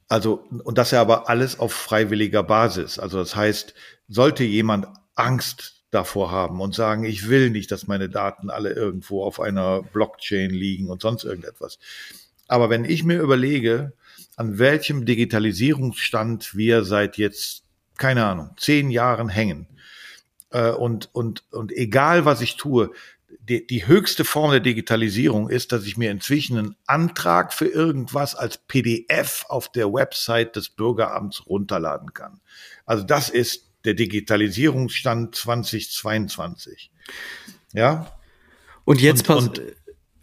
[0.07, 2.99] Also, und das ja aber alles auf freiwilliger Basis.
[2.99, 3.73] Also das heißt,
[4.07, 9.23] sollte jemand Angst davor haben und sagen, ich will nicht, dass meine Daten alle irgendwo
[9.23, 11.79] auf einer Blockchain liegen und sonst irgendetwas.
[12.47, 13.93] Aber wenn ich mir überlege,
[14.41, 17.61] an welchem Digitalisierungsstand wir seit jetzt,
[17.99, 19.67] keine Ahnung, zehn Jahren hängen.
[20.49, 22.89] Äh, und, und, und egal was ich tue,
[23.39, 28.33] die, die höchste Form der Digitalisierung ist, dass ich mir inzwischen einen Antrag für irgendwas
[28.33, 32.41] als PDF auf der Website des Bürgeramts runterladen kann.
[32.87, 36.91] Also das ist der Digitalisierungsstand 2022.
[37.73, 38.11] Ja.
[38.85, 39.61] Und jetzt und,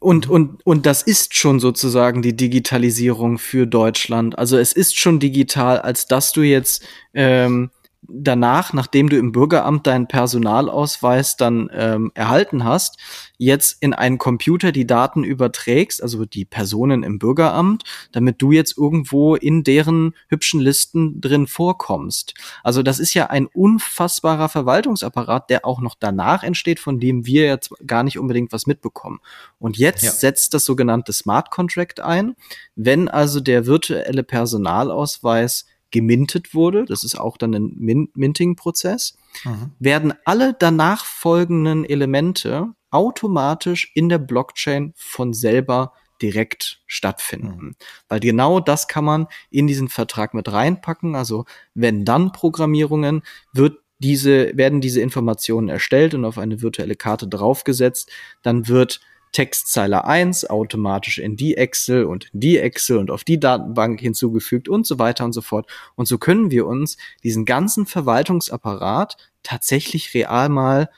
[0.00, 4.38] und und, und, das ist schon sozusagen die Digitalisierung für Deutschland.
[4.38, 6.84] Also es ist schon digital, als dass du jetzt
[7.14, 7.70] ähm,
[8.08, 12.98] danach, nachdem du im Bürgeramt deinen Personalausweis dann ähm, erhalten hast,
[13.36, 18.76] jetzt in einen Computer die Daten überträgst, also die Personen im Bürgeramt, damit du jetzt
[18.76, 22.34] irgendwo in deren hübschen Listen drin vorkommst.
[22.64, 27.46] Also das ist ja ein unfassbarer Verwaltungsapparat, der auch noch danach entsteht, von dem wir
[27.46, 29.20] jetzt gar nicht unbedingt was mitbekommen.
[29.58, 30.10] Und jetzt ja.
[30.10, 32.34] setzt das sogenannte Smart Contract ein.
[32.74, 39.72] Wenn also der virtuelle Personalausweis gemintet wurde, das ist auch dann ein Min Minting-Prozess, mhm.
[39.78, 47.66] werden alle danach folgenden Elemente automatisch in der Blockchain von selber direkt stattfinden.
[47.66, 47.74] Mhm.
[48.08, 51.14] Weil genau das kann man in diesen Vertrag mit reinpacken.
[51.14, 53.22] Also wenn dann Programmierungen
[53.52, 58.10] wird diese, werden diese Informationen erstellt und auf eine virtuelle Karte draufgesetzt,
[58.42, 59.00] dann wird
[59.32, 64.68] Textzeile 1 automatisch in die Excel und in die Excel und auf die Datenbank hinzugefügt
[64.68, 65.70] und so weiter und so fort.
[65.94, 70.90] Und so können wir uns diesen ganzen Verwaltungsapparat tatsächlich real mal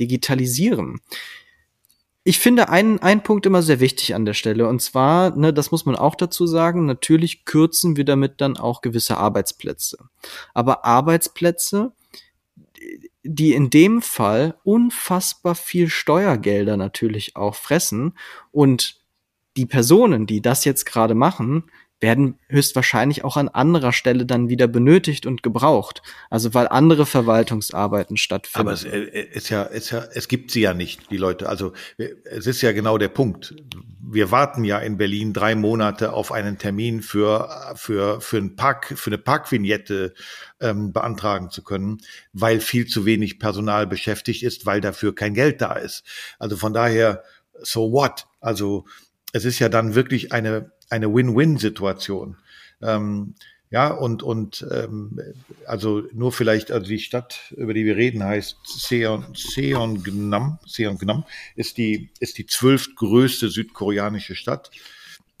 [0.00, 1.00] digitalisieren.
[2.26, 4.66] Ich finde einen, einen Punkt immer sehr wichtig an der Stelle.
[4.66, 8.80] Und zwar, ne, das muss man auch dazu sagen, natürlich kürzen wir damit dann auch
[8.80, 9.98] gewisse Arbeitsplätze.
[10.54, 11.92] Aber Arbeitsplätze,
[13.24, 18.16] die in dem Fall unfassbar viel Steuergelder natürlich auch fressen.
[18.52, 19.00] Und
[19.56, 21.64] die Personen, die das jetzt gerade machen,
[22.04, 26.02] werden höchstwahrscheinlich auch an anderer Stelle dann wieder benötigt und gebraucht.
[26.28, 28.68] Also weil andere Verwaltungsarbeiten stattfinden.
[28.68, 29.00] Aber es äh,
[29.32, 31.48] ist ja, ist ja, es gibt sie ja nicht, die Leute.
[31.48, 33.54] Also es ist ja genau der Punkt.
[34.06, 38.92] Wir warten ja in Berlin drei Monate auf einen Termin für für für ein Park
[38.96, 40.12] für eine Parkvignette
[40.60, 42.02] ähm, beantragen zu können,
[42.34, 46.04] weil viel zu wenig Personal beschäftigt ist, weil dafür kein Geld da ist.
[46.38, 47.24] Also von daher,
[47.62, 48.26] so what?
[48.40, 48.84] Also
[49.32, 52.36] es ist ja dann wirklich eine eine Win-Win-Situation.
[52.80, 53.34] Ähm,
[53.70, 55.20] ja, und, und ähm,
[55.66, 61.24] also nur vielleicht, also die Stadt, über die wir reden, heißt Seon, Seongnam, Seongnam
[61.56, 64.70] ist die, ist die zwölftgrößte südkoreanische Stadt,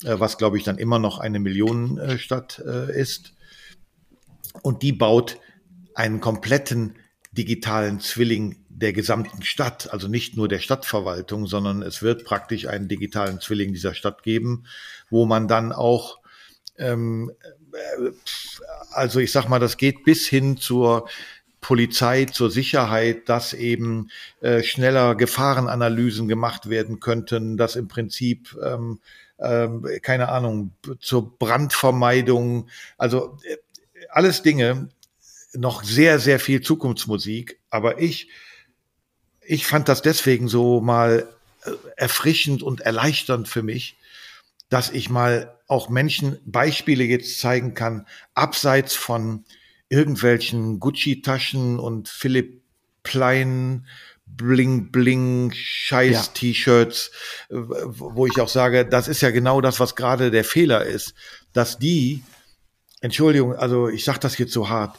[0.02, 3.34] äh, was glaube ich dann immer noch eine Millionenstadt äh, ist.
[4.62, 5.38] Und die baut
[5.94, 6.96] einen kompletten
[7.34, 12.88] digitalen Zwilling der gesamten Stadt, also nicht nur der Stadtverwaltung, sondern es wird praktisch einen
[12.88, 14.64] digitalen Zwilling dieser Stadt geben,
[15.10, 16.18] wo man dann auch,
[16.78, 17.32] ähm,
[17.72, 18.10] äh,
[18.92, 21.08] also ich sag mal, das geht bis hin zur
[21.60, 29.00] Polizei, zur Sicherheit, dass eben äh, schneller Gefahrenanalysen gemacht werden könnten, dass im Prinzip ähm,
[29.38, 32.68] ähm, keine Ahnung zur Brandvermeidung,
[32.98, 33.56] also äh,
[34.10, 34.88] alles Dinge,
[35.54, 38.28] noch sehr, sehr viel Zukunftsmusik, aber ich
[39.46, 41.28] ich fand das deswegen so mal
[41.64, 43.96] äh, erfrischend und erleichternd für mich,
[44.68, 49.44] dass ich mal auch Menschen Beispiele jetzt zeigen kann, abseits von
[49.88, 52.62] irgendwelchen Gucci-Taschen und Philipp
[53.02, 53.86] Plein
[54.26, 57.10] Bling Bling Scheiß T-Shirts,
[57.50, 57.56] ja.
[57.60, 61.14] wo ich auch sage, das ist ja genau das, was gerade der Fehler ist,
[61.52, 62.22] dass die,
[63.00, 64.98] Entschuldigung, also ich sag das jetzt so hart,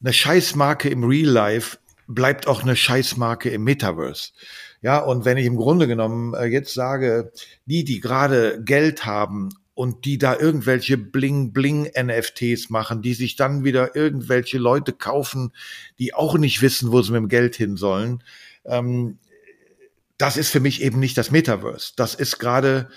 [0.00, 4.32] eine Scheißmarke im Real Life bleibt auch eine Scheißmarke im Metaverse.
[4.80, 7.32] Ja, und wenn ich im Grunde genommen äh, jetzt sage,
[7.66, 13.94] die, die gerade Geld haben und die da irgendwelche Bling-Bling-NFTs machen, die sich dann wieder
[13.94, 15.52] irgendwelche Leute kaufen,
[15.98, 18.22] die auch nicht wissen, wo sie mit dem Geld hin sollen.
[18.64, 19.18] Ähm,
[20.16, 21.92] das ist für mich eben nicht das Metaverse.
[21.96, 22.88] Das ist gerade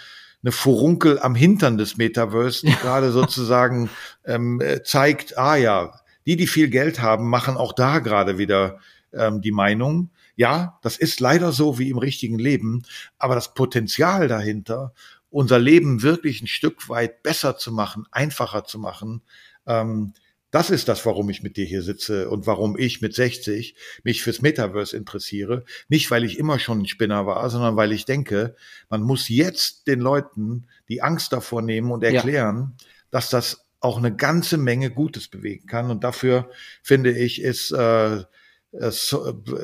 [0.44, 2.78] eine Furunkel am Hintern des Metaverse, die ja.
[2.78, 3.90] gerade sozusagen
[4.26, 8.80] ähm, äh, zeigt, ah ja, die, die viel Geld haben, machen auch da gerade wieder
[9.14, 10.12] ähm, die Meinung.
[10.36, 12.84] Ja, das ist leider so wie im richtigen Leben,
[13.18, 14.94] aber das Potenzial dahinter
[15.32, 19.22] unser Leben wirklich ein Stück weit besser zu machen, einfacher zu machen.
[19.66, 20.14] Ähm,
[20.52, 24.22] das ist das, warum ich mit dir hier sitze und warum ich mit 60 mich
[24.22, 25.64] fürs Metaverse interessiere.
[25.88, 28.56] Nicht, weil ich immer schon ein Spinner war, sondern weil ich denke,
[28.90, 32.86] man muss jetzt den Leuten die Angst davor nehmen und erklären, ja.
[33.12, 35.92] dass das auch eine ganze Menge Gutes bewegen kann.
[35.92, 36.50] Und dafür
[36.84, 38.24] finde ich, ist äh,
[38.72, 39.16] es,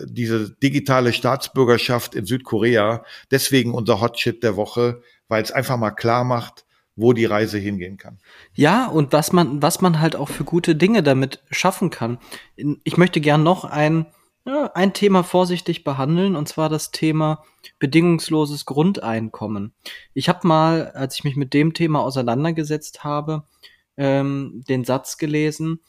[0.06, 6.24] diese digitale Staatsbürgerschaft in Südkorea deswegen unser Hotshit der Woche, weil es einfach mal klar
[6.24, 8.20] macht, wo die Reise hingehen kann.
[8.54, 12.18] Ja, und was man, was man halt auch für gute Dinge damit schaffen kann.
[12.84, 14.08] Ich möchte gern noch ein,
[14.46, 17.44] ja, ein Thema vorsichtig behandeln, und zwar das Thema
[17.78, 19.74] bedingungsloses Grundeinkommen.
[20.16, 23.44] Ich habe mal, als ich mich mit dem Thema auseinandergesetzt habe,
[23.98, 25.82] ähm, den Satz gelesen,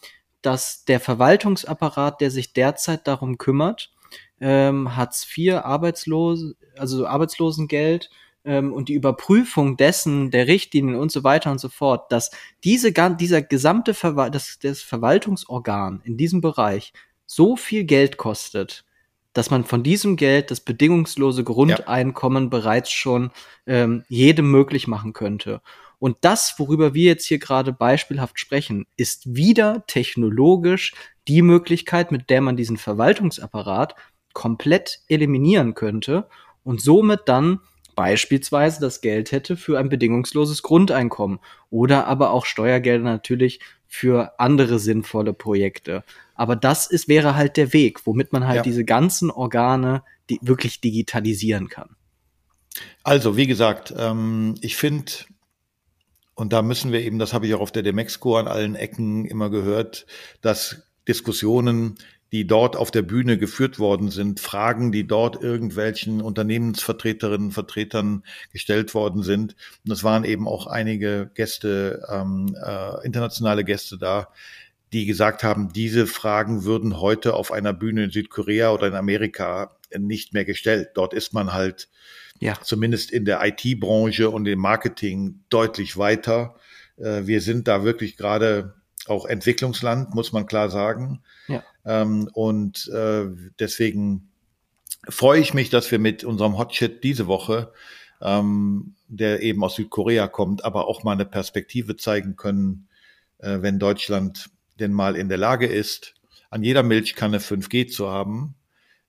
[0.43, 3.93] dass der Verwaltungsapparat, der sich derzeit darum kümmert,
[4.41, 8.11] ähm, Hartz IV, Arbeitslose, also Arbeitslosengeld
[8.45, 12.31] ähm, und die Überprüfung dessen, der Richtlinien und so weiter und so fort, dass
[12.65, 16.93] diese, dieser gesamte Verwal das, das Verwaltungsorgan in diesem Bereich
[17.27, 18.85] so viel Geld kostet,
[19.33, 22.49] dass man von diesem Geld das bedingungslose Grundeinkommen ja.
[22.49, 23.31] bereits schon
[23.67, 25.61] ähm, jedem möglich machen könnte.
[25.99, 30.95] Und das, worüber wir jetzt hier gerade beispielhaft sprechen, ist wieder technologisch
[31.27, 33.95] die Möglichkeit, mit der man diesen Verwaltungsapparat
[34.33, 36.29] komplett eliminieren könnte
[36.63, 37.61] und somit dann
[37.97, 43.59] beispielsweise das Geld hätte für ein bedingungsloses Grundeinkommen oder aber auch Steuergelder natürlich
[43.89, 46.05] für andere sinnvolle Projekte.
[46.37, 48.63] Aber das ist, wäre halt der Weg, womit man halt ja.
[48.63, 51.97] diese ganzen Organe die wirklich digitalisieren kann.
[53.03, 55.11] Also, wie gesagt, ähm, ich finde,
[56.39, 59.25] und da müssen wir eben, das habe ich auch auf der Demexco an allen Ecken
[59.25, 60.07] immer gehört,
[60.41, 61.99] dass Diskussionen
[62.31, 68.23] die dort auf der Bühne geführt worden sind, Fragen, die dort irgendwelchen Unternehmensvertreterinnen, Vertretern
[68.53, 69.57] gestellt worden sind.
[69.85, 74.29] Und es waren eben auch einige Gäste, ähm, äh, internationale Gäste da,
[74.93, 79.77] die gesagt haben, diese Fragen würden heute auf einer Bühne in Südkorea oder in Amerika
[79.97, 80.91] nicht mehr gestellt.
[80.95, 81.89] Dort ist man halt
[82.41, 82.59] ja.
[82.63, 86.57] zumindest in der IT-Branche und im Marketing deutlich weiter.
[86.97, 88.75] Äh, wir sind da wirklich gerade
[89.07, 91.21] auch Entwicklungsland, muss man klar sagen.
[91.47, 91.63] Ja.
[91.85, 93.27] Ähm, und äh,
[93.59, 94.31] deswegen
[95.09, 97.73] freue ich mich, dass wir mit unserem Hotshit diese Woche,
[98.21, 102.89] ähm, der eben aus Südkorea kommt, aber auch mal eine Perspektive zeigen können,
[103.39, 106.15] äh, wenn Deutschland denn mal in der Lage ist,
[106.51, 108.55] an jeder Milchkanne 5G zu haben.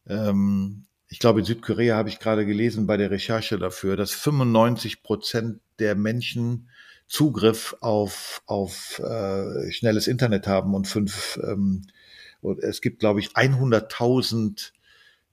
[0.08, 5.04] Ähm, ich glaube, in Südkorea habe ich gerade gelesen bei der Recherche dafür, dass 95
[5.04, 6.70] Prozent der Menschen
[7.08, 11.82] Zugriff auf, auf äh, schnelles Internet haben und fünf, ähm,
[12.42, 14.72] und es gibt, glaube ich, 100.000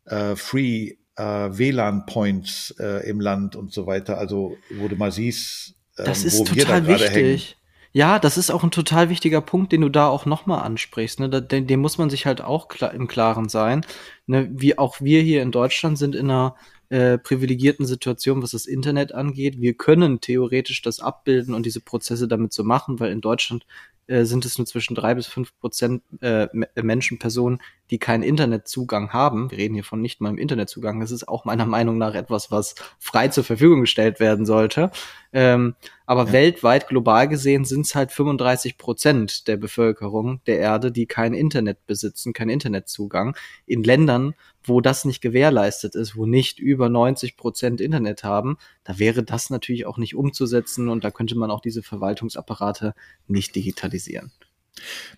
[0.06, 4.18] äh, Free äh, WLAN-Points äh, im Land und so weiter.
[4.18, 7.12] Also, wo du mal siehst, ähm, das ist wo total wir da wichtig.
[7.14, 7.65] Hängen.
[7.96, 11.18] Ja, das ist auch ein total wichtiger Punkt, den du da auch nochmal ansprichst.
[11.18, 11.30] Ne?
[11.30, 13.86] Den, dem muss man sich halt auch klar, im Klaren sein.
[14.26, 14.50] Ne?
[14.52, 16.56] Wie auch wir hier in Deutschland sind in einer
[16.90, 19.62] äh, privilegierten Situation, was das Internet angeht.
[19.62, 23.64] Wir können theoretisch das abbilden und diese Prozesse damit so machen, weil in Deutschland
[24.08, 29.12] äh, sind es nur zwischen drei bis fünf Prozent äh, Menschen, Personen, die keinen Internetzugang
[29.12, 29.50] haben.
[29.50, 31.00] Wir reden hier von nicht mal im Internetzugang.
[31.00, 34.90] Das ist auch meiner Meinung nach etwas, was frei zur Verfügung gestellt werden sollte.
[35.32, 35.74] Ähm,
[36.06, 36.32] aber ja.
[36.32, 41.84] weltweit, global gesehen, sind es halt 35 Prozent der Bevölkerung der Erde, die kein Internet
[41.86, 43.36] besitzen, keinen Internetzugang.
[43.66, 44.34] In Ländern,
[44.66, 49.50] wo das nicht gewährleistet ist, wo nicht über 90 Prozent Internet haben, da wäre das
[49.50, 52.94] natürlich auch nicht umzusetzen und da könnte man auch diese Verwaltungsapparate
[53.26, 54.32] nicht digitalisieren.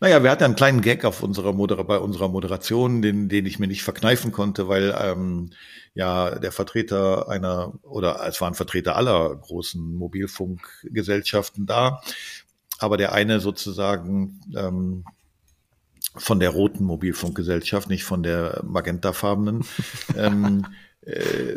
[0.00, 3.58] Naja, wir hatten einen kleinen Gag auf unserer Moder bei unserer Moderation, den, den ich
[3.58, 5.50] mir nicht verkneifen konnte, weil ähm,
[5.94, 12.00] ja der Vertreter einer oder es waren Vertreter aller großen Mobilfunkgesellschaften da,
[12.78, 15.04] aber der eine sozusagen ähm,
[16.18, 19.64] von der roten Mobilfunkgesellschaft, nicht von der magentafarbenen,
[20.16, 20.66] ähm,
[21.02, 21.56] äh,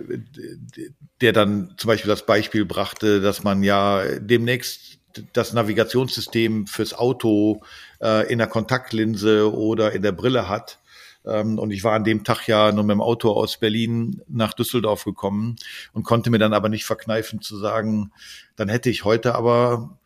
[1.22, 4.99] der dann zum Beispiel das Beispiel brachte, dass man ja demnächst
[5.34, 7.62] das Navigationssystem fürs Auto
[8.01, 10.80] äh, in der Kontaktlinse oder in der Brille hat.
[11.26, 14.53] Ähm, und ich war an dem Tag ja nur mit dem Auto aus Berlin nach
[14.53, 15.55] Düsseldorf gekommen
[15.93, 18.12] und konnte mir dann aber nicht verkneifen zu sagen,
[18.55, 19.99] dann hätte ich heute aber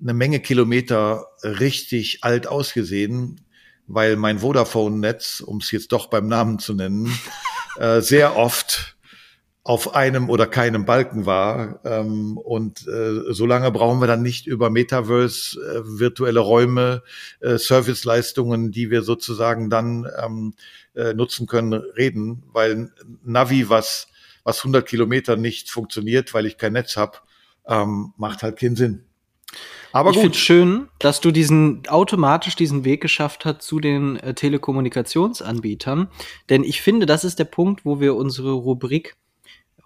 [0.00, 3.40] eine Menge Kilometer richtig alt ausgesehen,
[3.86, 7.16] weil mein Vodafone-Netz, um es jetzt doch beim Namen zu nennen,
[7.78, 8.96] äh, sehr oft
[9.66, 11.80] auf einem oder keinem Balken war.
[11.84, 17.02] Ähm, und äh, solange brauchen wir dann nicht über Metaverse, äh, virtuelle Räume,
[17.40, 20.54] äh, Serviceleistungen, die wir sozusagen dann ähm,
[20.94, 22.92] äh, nutzen können, reden, weil
[23.24, 24.06] Navi, was,
[24.44, 27.18] was 100 Kilometer nicht funktioniert, weil ich kein Netz habe,
[27.66, 29.05] ähm, macht halt keinen Sinn.
[29.92, 34.34] Aber ich finde schön, dass du diesen automatisch diesen Weg geschafft hast zu den äh,
[34.34, 36.08] Telekommunikationsanbietern,
[36.50, 39.16] denn ich finde, das ist der Punkt, wo wir unsere Rubrik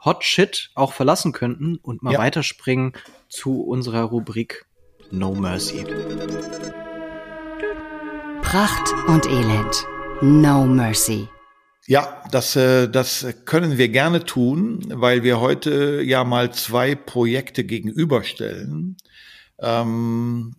[0.05, 2.19] Hot Shit auch verlassen könnten und mal ja.
[2.19, 2.95] weiterspringen
[3.29, 4.65] zu unserer Rubrik
[5.11, 5.85] No Mercy.
[8.43, 9.87] Pracht und Elend.
[10.23, 11.29] No Mercy.
[11.87, 17.65] Ja, das, äh, das können wir gerne tun, weil wir heute ja mal zwei Projekte
[17.65, 18.97] gegenüberstellen,
[19.61, 20.55] ähm,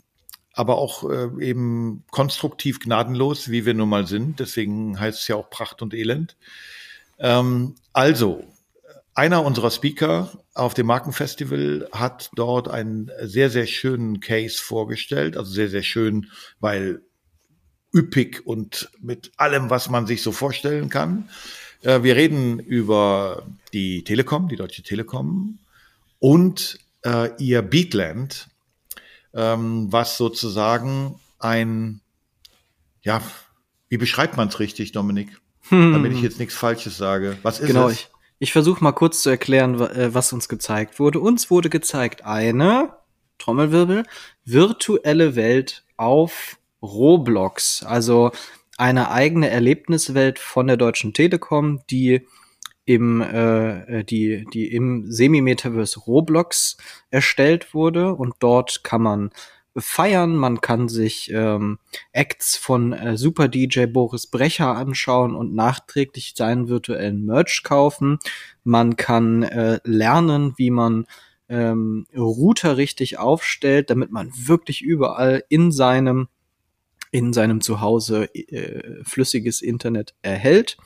[0.54, 4.40] aber auch äh, eben konstruktiv gnadenlos, wie wir nun mal sind.
[4.40, 6.36] Deswegen heißt es ja auch Pracht und Elend.
[7.20, 8.44] Ähm, also,
[9.14, 15.38] einer unserer Speaker auf dem Markenfestival hat dort einen sehr, sehr schönen Case vorgestellt.
[15.38, 16.30] Also sehr, sehr schön,
[16.60, 17.02] weil
[17.94, 21.30] üppig und mit allem, was man sich so vorstellen kann.
[21.82, 25.60] Äh, wir reden über die Telekom, die Deutsche Telekom
[26.20, 28.48] und äh, ihr Beatland,
[29.34, 32.02] ähm, was sozusagen ein,
[33.02, 33.22] ja,
[33.90, 35.42] wie beschreibt man es richtig, Dominik?
[35.70, 35.94] Hm.
[35.94, 37.38] Damit ich jetzt nichts Falsches sage.
[37.44, 37.94] Was ist genau, es?
[37.94, 38.10] Ich,
[38.40, 41.20] ich versuche mal kurz zu erklären, äh, was uns gezeigt wurde.
[41.20, 42.94] Uns wurde gezeigt eine
[43.38, 44.04] Trommelwirbel
[44.46, 48.32] virtuelle Welt auf Roblox, also
[48.78, 52.26] eine eigene Erlebniswelt von der Deutschen Telekom, die
[52.86, 56.78] im äh, äh die die im Semi-Metaverse Roblox
[57.10, 59.30] erstellt wurde und dort kann man
[59.78, 60.36] feiern.
[60.36, 61.80] Man kann sich ähm,
[62.12, 68.20] Acts von äh, Super DJ Boris Brecher anschauen und nachträglich seinen virtuellen Merch kaufen.
[68.64, 71.06] Man kann äh, lernen, wie man
[71.50, 76.28] ähm, Router richtig aufstellt, damit man wirklich überall in seinem
[77.14, 80.78] in seinem Zuhause äh, flüssiges Internet erhält.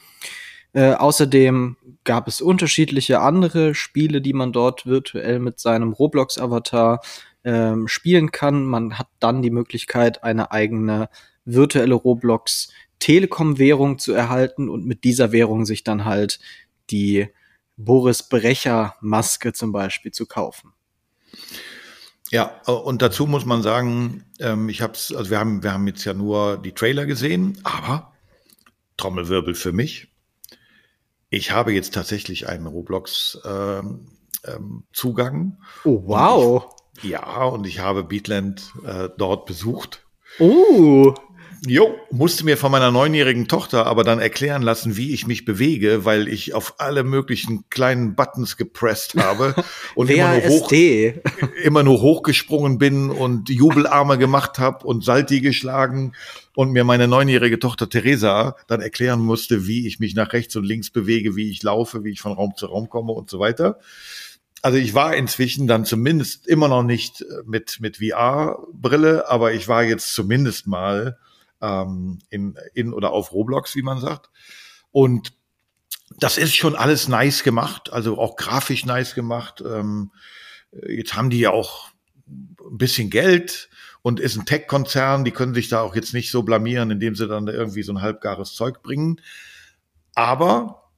[0.75, 6.99] Äh, außerdem gab es unterschiedliche andere Spiele, die man dort virtuell mit seinem Roblox-Avatar
[7.45, 8.65] ähm, spielen kann.
[8.65, 11.09] Man hat dann die Möglichkeit, eine eigene
[11.45, 16.39] virtuelle Roblox Telekom-Währung zu erhalten und mit dieser Währung sich dann halt
[16.89, 17.29] die
[17.77, 20.73] Boris Brecher Maske zum Beispiel zu kaufen.
[22.31, 26.03] Ja, und dazu muss man sagen, ähm, ich habe also wir haben, wir haben jetzt
[26.03, 28.11] ja nur die Trailer gesehen, aber
[28.97, 30.09] Trommelwirbel für mich.
[31.35, 34.07] Ich habe jetzt tatsächlich einen Roblox ähm,
[34.45, 35.57] ähm, Zugang.
[35.83, 36.73] Oh wow!
[37.01, 40.07] Ja, und ich habe Beatland äh, dort besucht.
[40.39, 41.13] Oh.
[41.67, 46.05] Jo, musste mir von meiner neunjährigen Tochter aber dann erklären lassen, wie ich mich bewege,
[46.05, 49.55] weil ich auf alle möglichen kleinen Buttons gepresst habe
[49.95, 50.71] und immer nur, hoch,
[51.63, 56.13] immer nur hochgesprungen bin und Jubelarme gemacht habe und Salti geschlagen
[56.55, 60.65] und mir meine neunjährige Tochter Theresa dann erklären musste, wie ich mich nach rechts und
[60.65, 63.79] links bewege, wie ich laufe, wie ich von Raum zu Raum komme und so weiter.
[64.61, 69.67] Also ich war inzwischen dann zumindest immer noch nicht äh, mit, mit VR-Brille, aber ich
[69.67, 71.17] war jetzt zumindest mal
[71.65, 74.29] ähm, in, in oder auf Roblox, wie man sagt.
[74.91, 75.33] Und
[76.19, 79.63] das ist schon alles nice gemacht, also auch grafisch nice gemacht.
[79.65, 80.11] Ähm,
[80.87, 81.89] jetzt haben die ja auch
[82.27, 83.69] ein bisschen Geld
[84.01, 87.27] und ist ein Tech-Konzern, die können sich da auch jetzt nicht so blamieren, indem sie
[87.27, 89.19] dann irgendwie so ein halbgares Zeug bringen.
[90.13, 90.91] Aber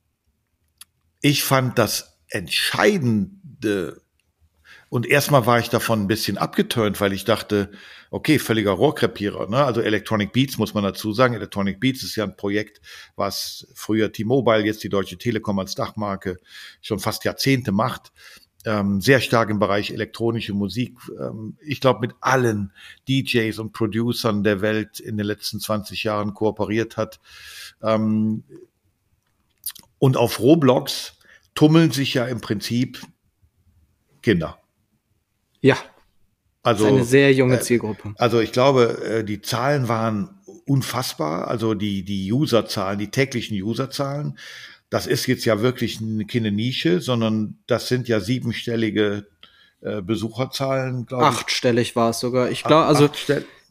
[1.21, 3.93] ich fand das entscheidend de,
[4.89, 7.71] und erstmal war ich davon ein bisschen abgeturnt, weil ich dachte,
[8.09, 9.49] okay, völliger Rohrkrepierer.
[9.49, 9.63] Ne?
[9.63, 11.33] Also Electronic Beats muss man dazu sagen.
[11.33, 12.79] Electronic Beats ist ja ein Projekt,
[13.15, 16.37] was früher T-Mobile, jetzt die Deutsche Telekom als Dachmarke
[16.81, 18.11] schon fast Jahrzehnte macht.
[18.65, 20.97] ähm, sehr stark im Bereich elektronische Musik.
[21.19, 22.73] Ähm, ich glaube, mit allen
[23.07, 27.19] DJs und Producern der Welt in den letzten 20 Jahren kooperiert hat.
[27.81, 28.43] Ähm,
[29.99, 31.17] und auf Roblox
[31.55, 33.01] tummeln sich ja im Prinzip
[34.21, 34.59] Kinder.
[35.67, 35.77] Ja.
[36.63, 38.13] Also eine sehr junge Zielgruppe.
[38.17, 41.47] Also ich glaube, äh, die Zahlen waren unfassbar.
[41.47, 44.37] Also die die Userzahlen, die täglichen Userzahlen
[44.89, 49.27] das ist jetzt ja wirklich keine Nische, sondern das sind ja siebenstellige
[49.81, 51.29] äh, Besucherzahlen, glaube ich.
[51.29, 52.49] Achtstellig war es sogar.
[52.49, 53.09] Ich glaube, also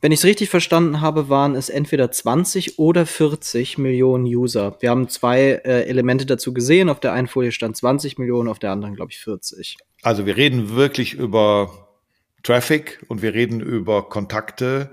[0.03, 4.77] wenn ich es richtig verstanden habe, waren es entweder 20 oder 40 Millionen User.
[4.81, 6.91] Wir haben zwei äh, Elemente dazu gesehen.
[6.91, 9.79] Auf der einen Folie stand 20 Millionen, auf der anderen, glaube ich, 40.
[10.03, 11.86] Also wir reden wirklich über
[12.47, 14.91] Traffic und wir reden über Kontakte.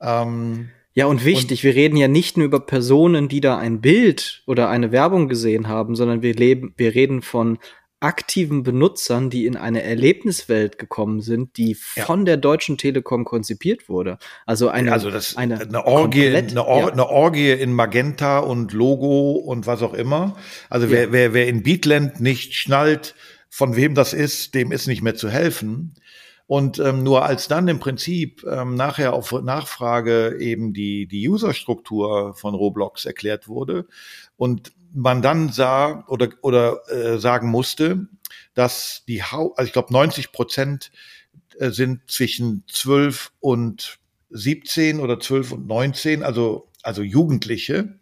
[0.00, 3.80] Ähm, ja, und wichtig, und wir reden ja nicht nur über Personen, die da ein
[3.80, 7.58] Bild oder eine Werbung gesehen haben, sondern wir leben, wir reden von
[7.98, 12.04] aktiven Benutzern, die in eine Erlebniswelt gekommen sind, die ja.
[12.04, 14.18] von der Deutschen Telekom konzipiert wurde.
[14.44, 16.92] Also eine, also das, eine, eine, Orgie, eine, Or ja.
[16.92, 20.36] eine Orgie in Magenta und Logo und was auch immer.
[20.70, 21.12] Also wer, ja.
[21.12, 23.14] wer, wer in Beatland nicht schnallt,
[23.48, 25.94] von wem das ist, dem ist nicht mehr zu helfen.
[26.46, 32.34] Und ähm, nur als dann im Prinzip ähm, nachher auf Nachfrage eben die, die Userstruktur
[32.34, 33.86] von Roblox erklärt wurde
[34.36, 38.06] und man dann sah oder, oder äh, sagen musste,
[38.54, 40.92] dass die Hau also ich glaube 90 Prozent
[41.58, 43.98] äh, sind zwischen 12 und
[44.30, 47.98] 17 oder 12 und 19, also, also Jugendliche,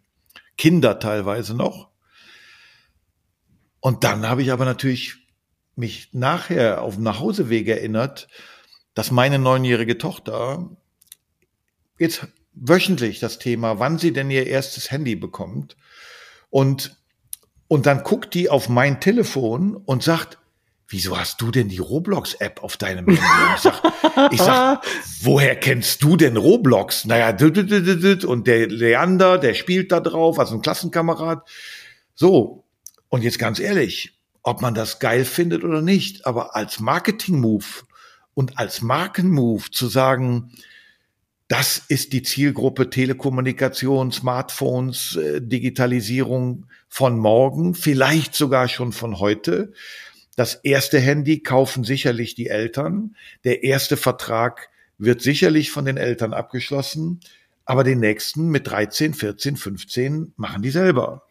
[0.57, 1.89] Kinder teilweise noch.
[3.81, 5.17] Und dann habe ich aber natürlich
[5.77, 8.29] mich nachher auf dem Nachhauseweg erinnert,
[8.95, 10.71] dass meine neunjährige Tochter
[11.99, 15.77] jetzt wöchentlich das Thema, wann sie denn ihr erstes Handy bekommt.
[16.51, 16.97] Und,
[17.69, 20.39] und dann guckt die auf mein Telefon und sagt,
[20.87, 23.21] wieso hast du denn die Roblox-App auf deinem Handy?
[23.57, 23.83] Ich sag,
[24.31, 24.85] ich sag,
[25.23, 27.05] woher kennst du denn Roblox?
[27.05, 31.49] Naja, und der Leander, der spielt da drauf, also ein Klassenkamerad.
[32.15, 32.65] So.
[33.09, 36.27] Und jetzt ganz ehrlich, ob man das geil findet oder nicht.
[36.27, 37.65] Aber als Marketing-Move
[38.35, 40.53] und als Marken-Move zu sagen,
[41.49, 49.73] das ist die Zielgruppe Telekommunikation, Smartphones, äh, Digitalisierung von morgen, vielleicht sogar schon von heute.
[50.37, 53.17] Das erste Handy kaufen sicherlich die Eltern.
[53.45, 54.69] Der erste Vertrag
[54.99, 57.21] wird sicherlich von den Eltern abgeschlossen,
[57.65, 61.27] aber den nächsten mit 13, 14, 15 machen die selber.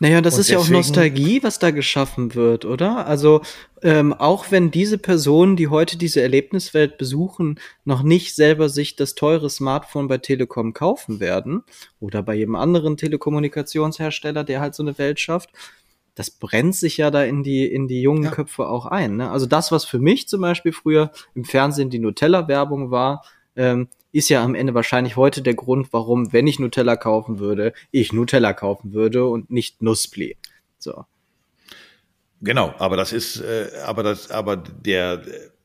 [0.00, 3.06] Naja, das und ist ja auch Nostalgie, was da geschaffen wird, oder?
[3.06, 3.42] Also
[3.82, 9.14] ähm, auch wenn diese Personen, die heute diese Erlebniswelt besuchen, noch nicht selber sich das
[9.14, 11.62] teure Smartphone bei Telekom kaufen werden
[12.00, 15.50] oder bei jedem anderen Telekommunikationshersteller, der halt so eine Welt schafft,
[16.14, 18.30] das brennt sich ja da in die, in die jungen ja.
[18.30, 19.16] Köpfe auch ein.
[19.16, 19.30] Ne?
[19.30, 23.24] Also das, was für mich zum Beispiel früher im Fernsehen die Nutella-Werbung war,
[23.56, 27.72] ähm, ist ja am Ende wahrscheinlich heute der Grund, warum, wenn ich Nutella kaufen würde,
[27.90, 30.36] ich Nutella kaufen würde und nicht Nussbli.
[30.78, 31.04] So.
[32.40, 35.20] Genau, aber das ist, äh, aber das, aber der,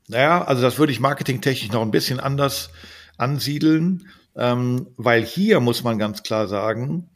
[0.08, 2.70] naja, also das würde ich marketingtechnisch noch ein bisschen anders
[3.16, 7.08] ansiedeln, ähm, weil hier muss man ganz klar sagen,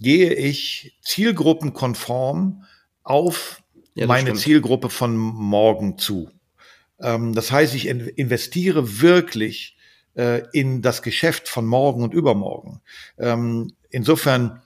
[0.00, 2.64] gehe ich zielgruppenkonform
[3.04, 3.62] auf
[3.94, 4.40] ja, meine stimmt.
[4.40, 6.28] Zielgruppe von morgen zu.
[7.00, 9.76] Ähm, das heißt, ich investiere wirklich
[10.18, 12.80] äh, in das Geschäft von morgen und übermorgen.
[13.18, 14.62] Ähm, insofern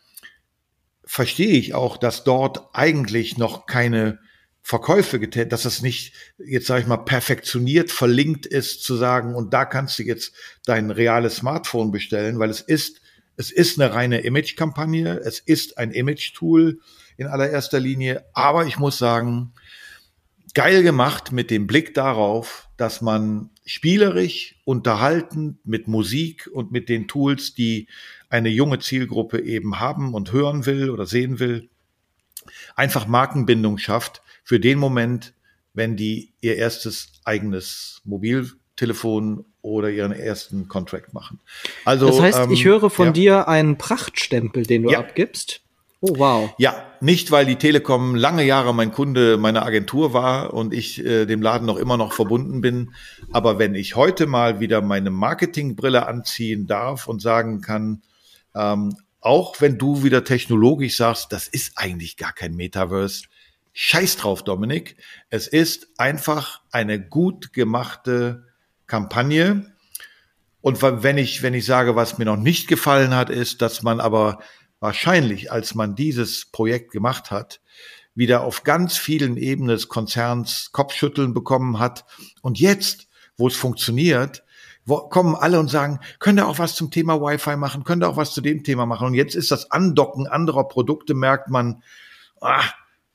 [1.05, 4.19] verstehe ich auch, dass dort eigentlich noch keine
[4.63, 9.53] Verkäufe getätigt, dass es nicht jetzt sage ich mal perfektioniert verlinkt ist zu sagen und
[9.53, 10.35] da kannst du jetzt
[10.65, 13.01] dein reales Smartphone bestellen, weil es ist
[13.37, 16.81] es ist eine reine Image-Kampagne, es ist ein Image-Tool
[17.17, 19.53] in allererster Linie, aber ich muss sagen,
[20.55, 27.07] geil gemacht mit dem Blick darauf, dass man spielerisch, unterhaltend mit Musik und mit den
[27.07, 27.87] Tools, die
[28.29, 31.69] eine junge Zielgruppe eben haben und hören will oder sehen will,
[32.75, 35.33] einfach Markenbindung schafft für den Moment,
[35.75, 41.39] wenn die ihr erstes eigenes Mobiltelefon oder ihren ersten Contract machen.
[41.85, 43.13] Also das heißt, ähm, ich höre von ja.
[43.13, 44.99] dir einen Prachtstempel, den du ja.
[44.99, 45.61] abgibst.
[46.05, 46.53] Oh, wow.
[46.59, 51.27] Ja, nicht, weil die Telekom lange Jahre mein Kunde meiner Agentur war und ich äh,
[51.27, 52.93] dem Laden noch immer noch verbunden bin.
[53.31, 58.03] Aber wenn ich heute mal wieder meine Marketingbrille anziehen darf und sagen kann,
[58.57, 63.27] ähm, auch wenn du wieder technologisch sagst, das ist eigentlich gar kein Metaverse.
[63.73, 64.97] Scheiß drauf, Dominik.
[65.31, 68.49] Es ist einfach eine gut gemachte
[68.89, 69.73] Kampagne.
[70.63, 74.01] Und wenn ich, wenn ich sage, was mir noch nicht gefallen hat, ist, dass man
[74.01, 74.41] aber
[74.83, 77.61] wahrscheinlich, als man dieses Projekt gemacht hat,
[78.15, 82.05] wieder auf ganz vielen Ebenen des Konzerns Kopfschütteln bekommen hat.
[82.43, 83.07] Und jetzt,
[83.37, 84.43] wo es funktioniert,
[84.85, 88.09] wo kommen alle und sagen, könnt ihr auch was zum Thema Wi-Fi machen, könnt ihr
[88.09, 89.07] auch was zu dem Thema machen.
[89.07, 91.85] Und jetzt ist das Andocken anderer Produkte, merkt man,
[92.41, 92.65] ah,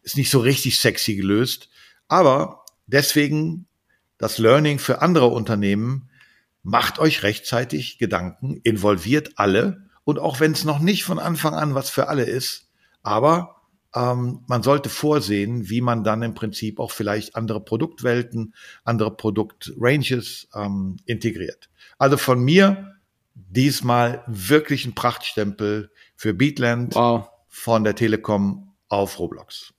[0.03, 1.69] ist nicht so richtig sexy gelöst.
[2.07, 3.67] Aber deswegen
[4.17, 6.09] das Learning für andere Unternehmen,
[6.63, 9.86] macht euch rechtzeitig Gedanken, involviert alle.
[10.07, 12.69] Und auch wenn es noch nicht von Anfang an was für alle ist,
[13.03, 13.57] aber
[13.93, 18.55] ähm, man sollte vorsehen, wie man dann im Prinzip auch vielleicht andere Produktwelten,
[18.85, 21.69] andere Produktranges ähm, integriert.
[21.97, 22.95] Also von mir
[23.35, 27.27] diesmal wirklich ein Prachtstempel für Beatland wow.
[27.49, 29.73] von der Telekom auf Roblox.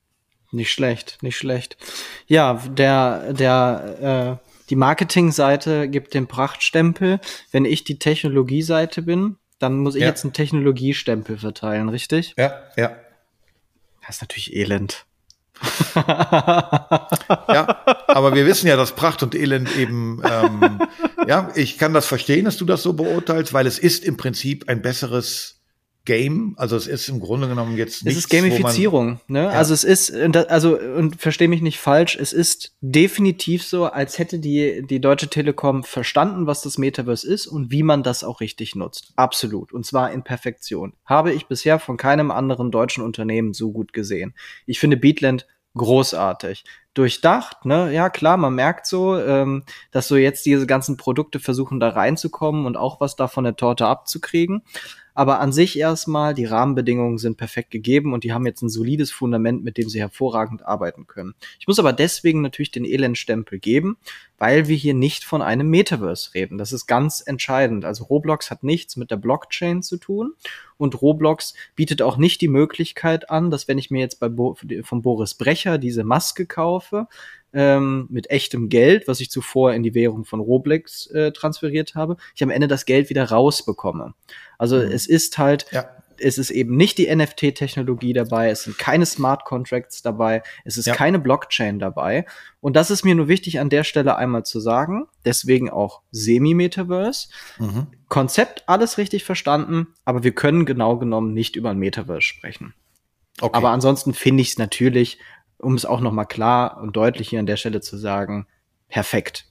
[0.53, 1.79] Nicht schlecht, nicht schlecht.
[2.27, 7.19] Ja, der, der, äh, die Marketingseite gibt den Prachtstempel.
[7.51, 10.09] Wenn ich die Technologieseite bin, dann muss ich ja.
[10.09, 12.35] jetzt einen Technologiestempel verteilen, richtig?
[12.37, 12.97] Ja, ja.
[14.07, 15.05] Das ist natürlich elend.
[15.97, 20.79] ja, aber wir wissen ja, dass Pracht und Elend eben, ähm,
[21.27, 24.69] ja, ich kann das verstehen, dass du das so beurteilst, weil es ist im Prinzip
[24.69, 25.58] ein besseres
[26.09, 26.55] Game.
[26.57, 28.17] Also es ist im Grunde genommen jetzt nicht.
[28.17, 29.43] Es ist Gamifizierung, ne?
[29.45, 29.49] Ja.
[29.51, 34.39] Also es ist, also und verstehe mich nicht falsch, es ist definitiv so, als hätte
[34.39, 38.75] die die Deutsche Telekom verstanden, was das Metaverse ist und wie man das auch richtig
[38.75, 39.13] nutzt.
[39.17, 39.75] Absolut.
[39.75, 40.95] Und zwar in Perfektion.
[41.05, 44.35] Habe ich bisher von keinem anderen deutschen Unternehmen so gut gesehen.
[44.65, 45.47] Ich finde Beatland
[45.77, 46.65] großartig.
[46.95, 47.93] Durchdacht, ne?
[47.93, 52.65] Ja, klar, man merkt so, ähm, dass so jetzt diese ganzen Produkte versuchen, da reinzukommen
[52.65, 54.63] und auch was da von der Torte abzukriegen.
[55.19, 59.11] Aber an sich erstmal, die Rahmenbedingungen sind perfekt gegeben und die haben jetzt ein solides
[59.11, 61.35] Fundament, mit dem sie hervorragend arbeiten können.
[61.59, 63.97] Ich muss aber deswegen natürlich den Elendstempel geben,
[64.39, 66.57] weil wir hier nicht von einem Metaverse reden.
[66.57, 67.85] Das ist ganz entscheidend.
[67.85, 70.35] Also Roblox hat nichts mit der Blockchain zu tun
[70.77, 74.57] und Roblox bietet auch nicht die Möglichkeit an, dass wenn ich mir jetzt bei Bo
[74.85, 77.09] von Boris Brecher diese Maske kaufe,
[77.59, 82.17] ähm, mit echtem Geld, was ich zuvor in die Währung von Roblox äh, transferiert habe,
[82.37, 84.15] ich am Ende das Geld wieder rausbekomme.
[84.59, 84.93] Also mhm.
[84.93, 85.91] es ist halt, ja.
[86.19, 90.87] es ist eben nicht die NFT-Technologie dabei, es sind keine Smart Contracts dabei, es ist
[90.87, 90.95] ja.
[90.95, 92.27] keine Blockchain dabei.
[92.61, 95.09] Und das ist mir nur wichtig an der Stelle einmal zu sagen.
[95.25, 97.27] Deswegen auch Semi-Metaverse.
[97.59, 97.89] Mhm.
[98.09, 102.73] Konzept alles richtig verstanden, aber wir können genau genommen nicht über ein Metaverse sprechen.
[103.41, 103.57] Okay.
[103.57, 105.19] Aber ansonsten finde ich es natürlich
[105.59, 108.47] um es auch noch mal klar und deutlich hier an der Stelle zu sagen,
[108.89, 109.47] perfekt.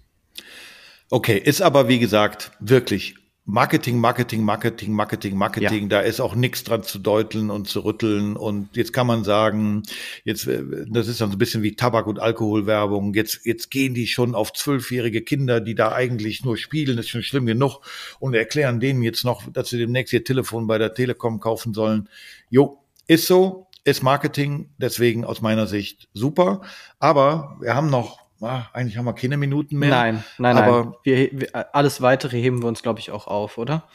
[1.10, 3.16] Okay, ist aber wie gesagt wirklich
[3.50, 5.88] Marketing, Marketing, Marketing, Marketing, Marketing, ja.
[5.88, 8.36] da ist auch nichts dran zu deuteln und zu rütteln.
[8.36, 9.84] Und jetzt kann man sagen,
[10.26, 13.14] jetzt, äh, das ist dann so ein bisschen wie Tabak- und Alkoholwerbung.
[13.14, 17.12] Jetzt, jetzt gehen die schon auf zwölfjährige Kinder, die da eigentlich nur spielen, das ist
[17.12, 17.80] schon schlimm genug,
[18.20, 22.10] und erklären denen jetzt noch, dass sie demnächst ihr Telefon bei der Telekom kaufen sollen.
[22.50, 26.62] Jo, ist so, ist Marketing deswegen aus meiner Sicht super.
[27.00, 29.90] Aber wir haben noch, ah, eigentlich haben wir keine Minuten mehr.
[29.90, 30.94] Nein, nein, aber nein.
[31.04, 33.88] Wir, wir, alles weitere heben wir uns, glaube ich, auch auf, oder?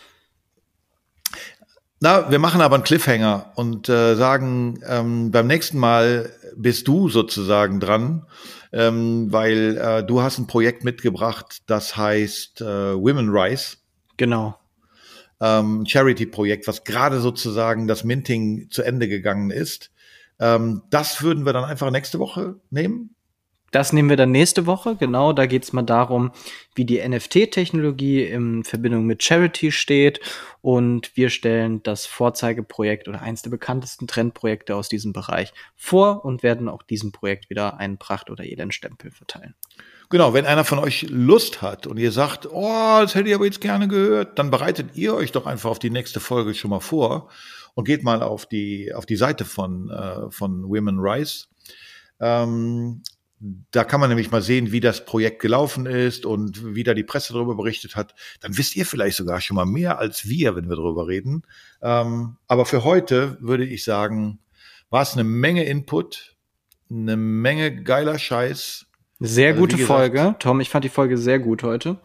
[2.00, 7.08] Na, wir machen aber einen Cliffhanger und äh, sagen, ähm, beim nächsten Mal bist du
[7.08, 8.26] sozusagen dran,
[8.72, 13.76] ähm, weil äh, du hast ein Projekt mitgebracht, das heißt äh, Women Rise.
[14.16, 14.56] Genau
[15.42, 19.90] ähm, Charity-Projekt, was gerade sozusagen das Minting zu Ende gegangen ist.
[20.38, 23.14] Ähm, das würden wir dann einfach nächste Woche nehmen.
[23.72, 25.32] Das nehmen wir dann nächste Woche, genau.
[25.32, 26.30] Da geht es mal darum,
[26.74, 30.20] wie die NFT-Technologie in Verbindung mit Charity steht.
[30.60, 36.42] Und wir stellen das Vorzeigeprojekt oder eins der bekanntesten Trendprojekte aus diesem Bereich vor und
[36.42, 39.54] werden auch diesem Projekt wieder einen Pracht- oder Elendstempel verteilen.
[40.12, 43.46] Genau, wenn einer von euch Lust hat und ihr sagt, oh, das hätte ich aber
[43.46, 46.80] jetzt gerne gehört, dann bereitet ihr euch doch einfach auf die nächste Folge schon mal
[46.80, 47.30] vor
[47.72, 51.46] und geht mal auf die, auf die Seite von, äh, von Women Rise.
[52.20, 53.02] Ähm,
[53.70, 57.04] da kann man nämlich mal sehen, wie das Projekt gelaufen ist und wie da die
[57.04, 58.14] Presse darüber berichtet hat.
[58.40, 61.44] Dann wisst ihr vielleicht sogar schon mal mehr als wir, wenn wir darüber reden.
[61.80, 64.40] Ähm, aber für heute würde ich sagen,
[64.90, 66.36] war es eine Menge Input,
[66.90, 68.88] eine Menge geiler Scheiß
[69.22, 70.34] sehr also, gute gesagt, Folge.
[70.38, 71.98] Tom, ich fand die Folge sehr gut heute.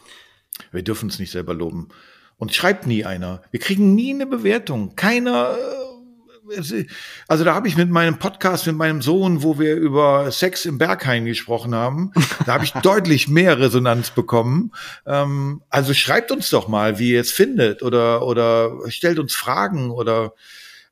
[0.71, 1.89] Wir dürfen es nicht selber loben.
[2.37, 3.41] Und schreibt nie einer.
[3.51, 4.95] Wir kriegen nie eine Bewertung.
[4.95, 5.55] Keiner.
[5.57, 5.87] Äh,
[7.27, 10.77] also da habe ich mit meinem Podcast mit meinem Sohn, wo wir über Sex im
[10.77, 12.13] Berghain gesprochen haben,
[12.45, 14.71] da habe ich deutlich mehr Resonanz bekommen.
[15.05, 19.91] Ähm, also schreibt uns doch mal, wie ihr es findet oder oder stellt uns Fragen
[19.91, 20.33] oder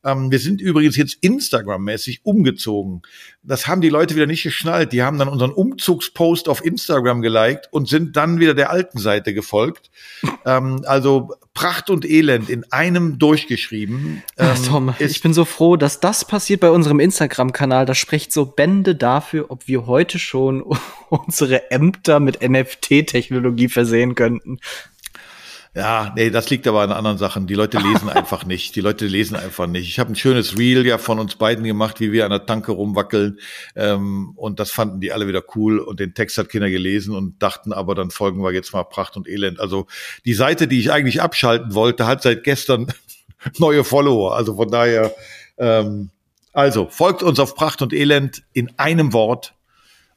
[0.06, 3.02] Ähm, wir sind übrigens jetzt Instagram-mäßig umgezogen.
[3.44, 4.94] Das haben die Leute wieder nicht geschnallt.
[4.94, 9.34] Die haben dann unseren Umzugspost auf Instagram geliked und sind dann wieder der alten Seite
[9.34, 9.90] gefolgt.
[10.46, 14.22] ähm, also Pracht und Elend in einem durchgeschrieben.
[14.38, 17.86] Ähm, Tom, ich bin so froh, dass das passiert bei unserem Instagram-Kanal.
[17.86, 20.64] Das spricht so Bände dafür, ob wir heute schon
[21.10, 24.60] unsere Ämter mit NFT-Technologie versehen könnten.
[25.76, 27.48] Ja, nee, das liegt aber an anderen Sachen.
[27.48, 28.78] Die Leute lesen einfach nicht.
[28.78, 29.90] Die Leute lesen einfach nicht.
[29.90, 32.72] Ich habe ein schönes Reel ja von uns beiden gemacht, wie wir an der Tanke
[32.72, 33.40] rumwackeln.
[33.76, 35.80] Ähm, und das fanden die alle wieder cool.
[35.80, 39.18] Und den Text hat Kinder gelesen und dachten aber, dann folgen wir jetzt mal Pracht
[39.18, 39.60] und Elend.
[39.60, 39.86] Also
[40.24, 42.88] die Seite, die ich eigentlich abschalten wollte, hat seit gestern
[43.58, 44.34] neue Follower.
[44.34, 45.14] Also von daher,
[45.58, 46.10] ähm,
[46.54, 49.56] also folgt uns auf Pracht und Elend in einem Wort.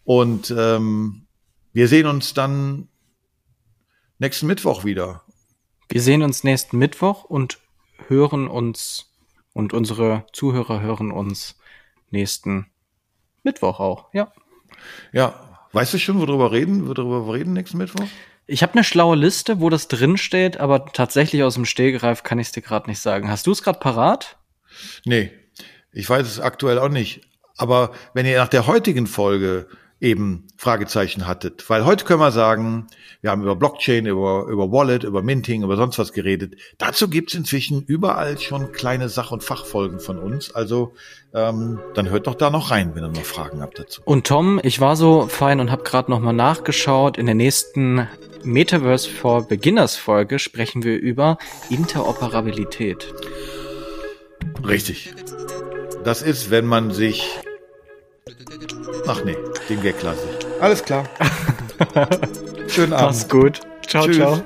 [0.04, 1.26] Und ähm,
[1.72, 2.86] wir sehen uns dann
[4.20, 5.22] nächsten Mittwoch wieder.
[5.88, 7.58] Wir sehen uns nächsten Mittwoch und
[8.08, 9.12] hören uns
[9.54, 11.58] und unsere Zuhörer hören uns
[12.10, 12.66] nächsten
[13.42, 14.32] Mittwoch auch, ja.
[15.12, 18.06] Ja, weißt du schon, worüber reden, worüber reden nächsten Mittwoch?
[18.46, 22.38] Ich habe eine schlaue Liste, wo das drin steht, aber tatsächlich aus dem Stehgreif kann
[22.38, 23.30] ich es dir gerade nicht sagen.
[23.30, 24.38] Hast du es gerade parat?
[25.04, 25.30] Nee,
[25.92, 27.22] ich weiß es aktuell auch nicht.
[27.56, 29.68] Aber wenn ihr nach der heutigen Folge
[30.00, 31.68] eben Fragezeichen hattet.
[31.68, 32.86] Weil heute können wir sagen,
[33.20, 36.54] wir haben über Blockchain, über, über Wallet, über Minting, über sonst was geredet.
[36.78, 40.54] Dazu gibt's inzwischen überall schon kleine Sach- und Fachfolgen von uns.
[40.54, 40.94] Also
[41.34, 44.00] ähm, dann hört doch da noch rein, wenn ihr noch Fragen habt dazu.
[44.04, 47.18] Und Tom, ich war so fein und habe gerade nochmal nachgeschaut.
[47.18, 48.06] In der nächsten
[48.44, 51.38] Metaverse for Beginners Folge sprechen wir über
[51.70, 53.12] Interoperabilität.
[54.66, 55.12] Richtig.
[56.04, 57.40] Das ist, wenn man sich
[59.06, 59.36] Ach nee,
[59.68, 60.62] den Gag lasse ich.
[60.62, 61.04] Alles klar.
[62.68, 63.06] Schönen Abend.
[63.06, 63.60] Mach's gut.
[63.86, 64.16] Ciao, Tschüss.
[64.16, 64.42] ciao.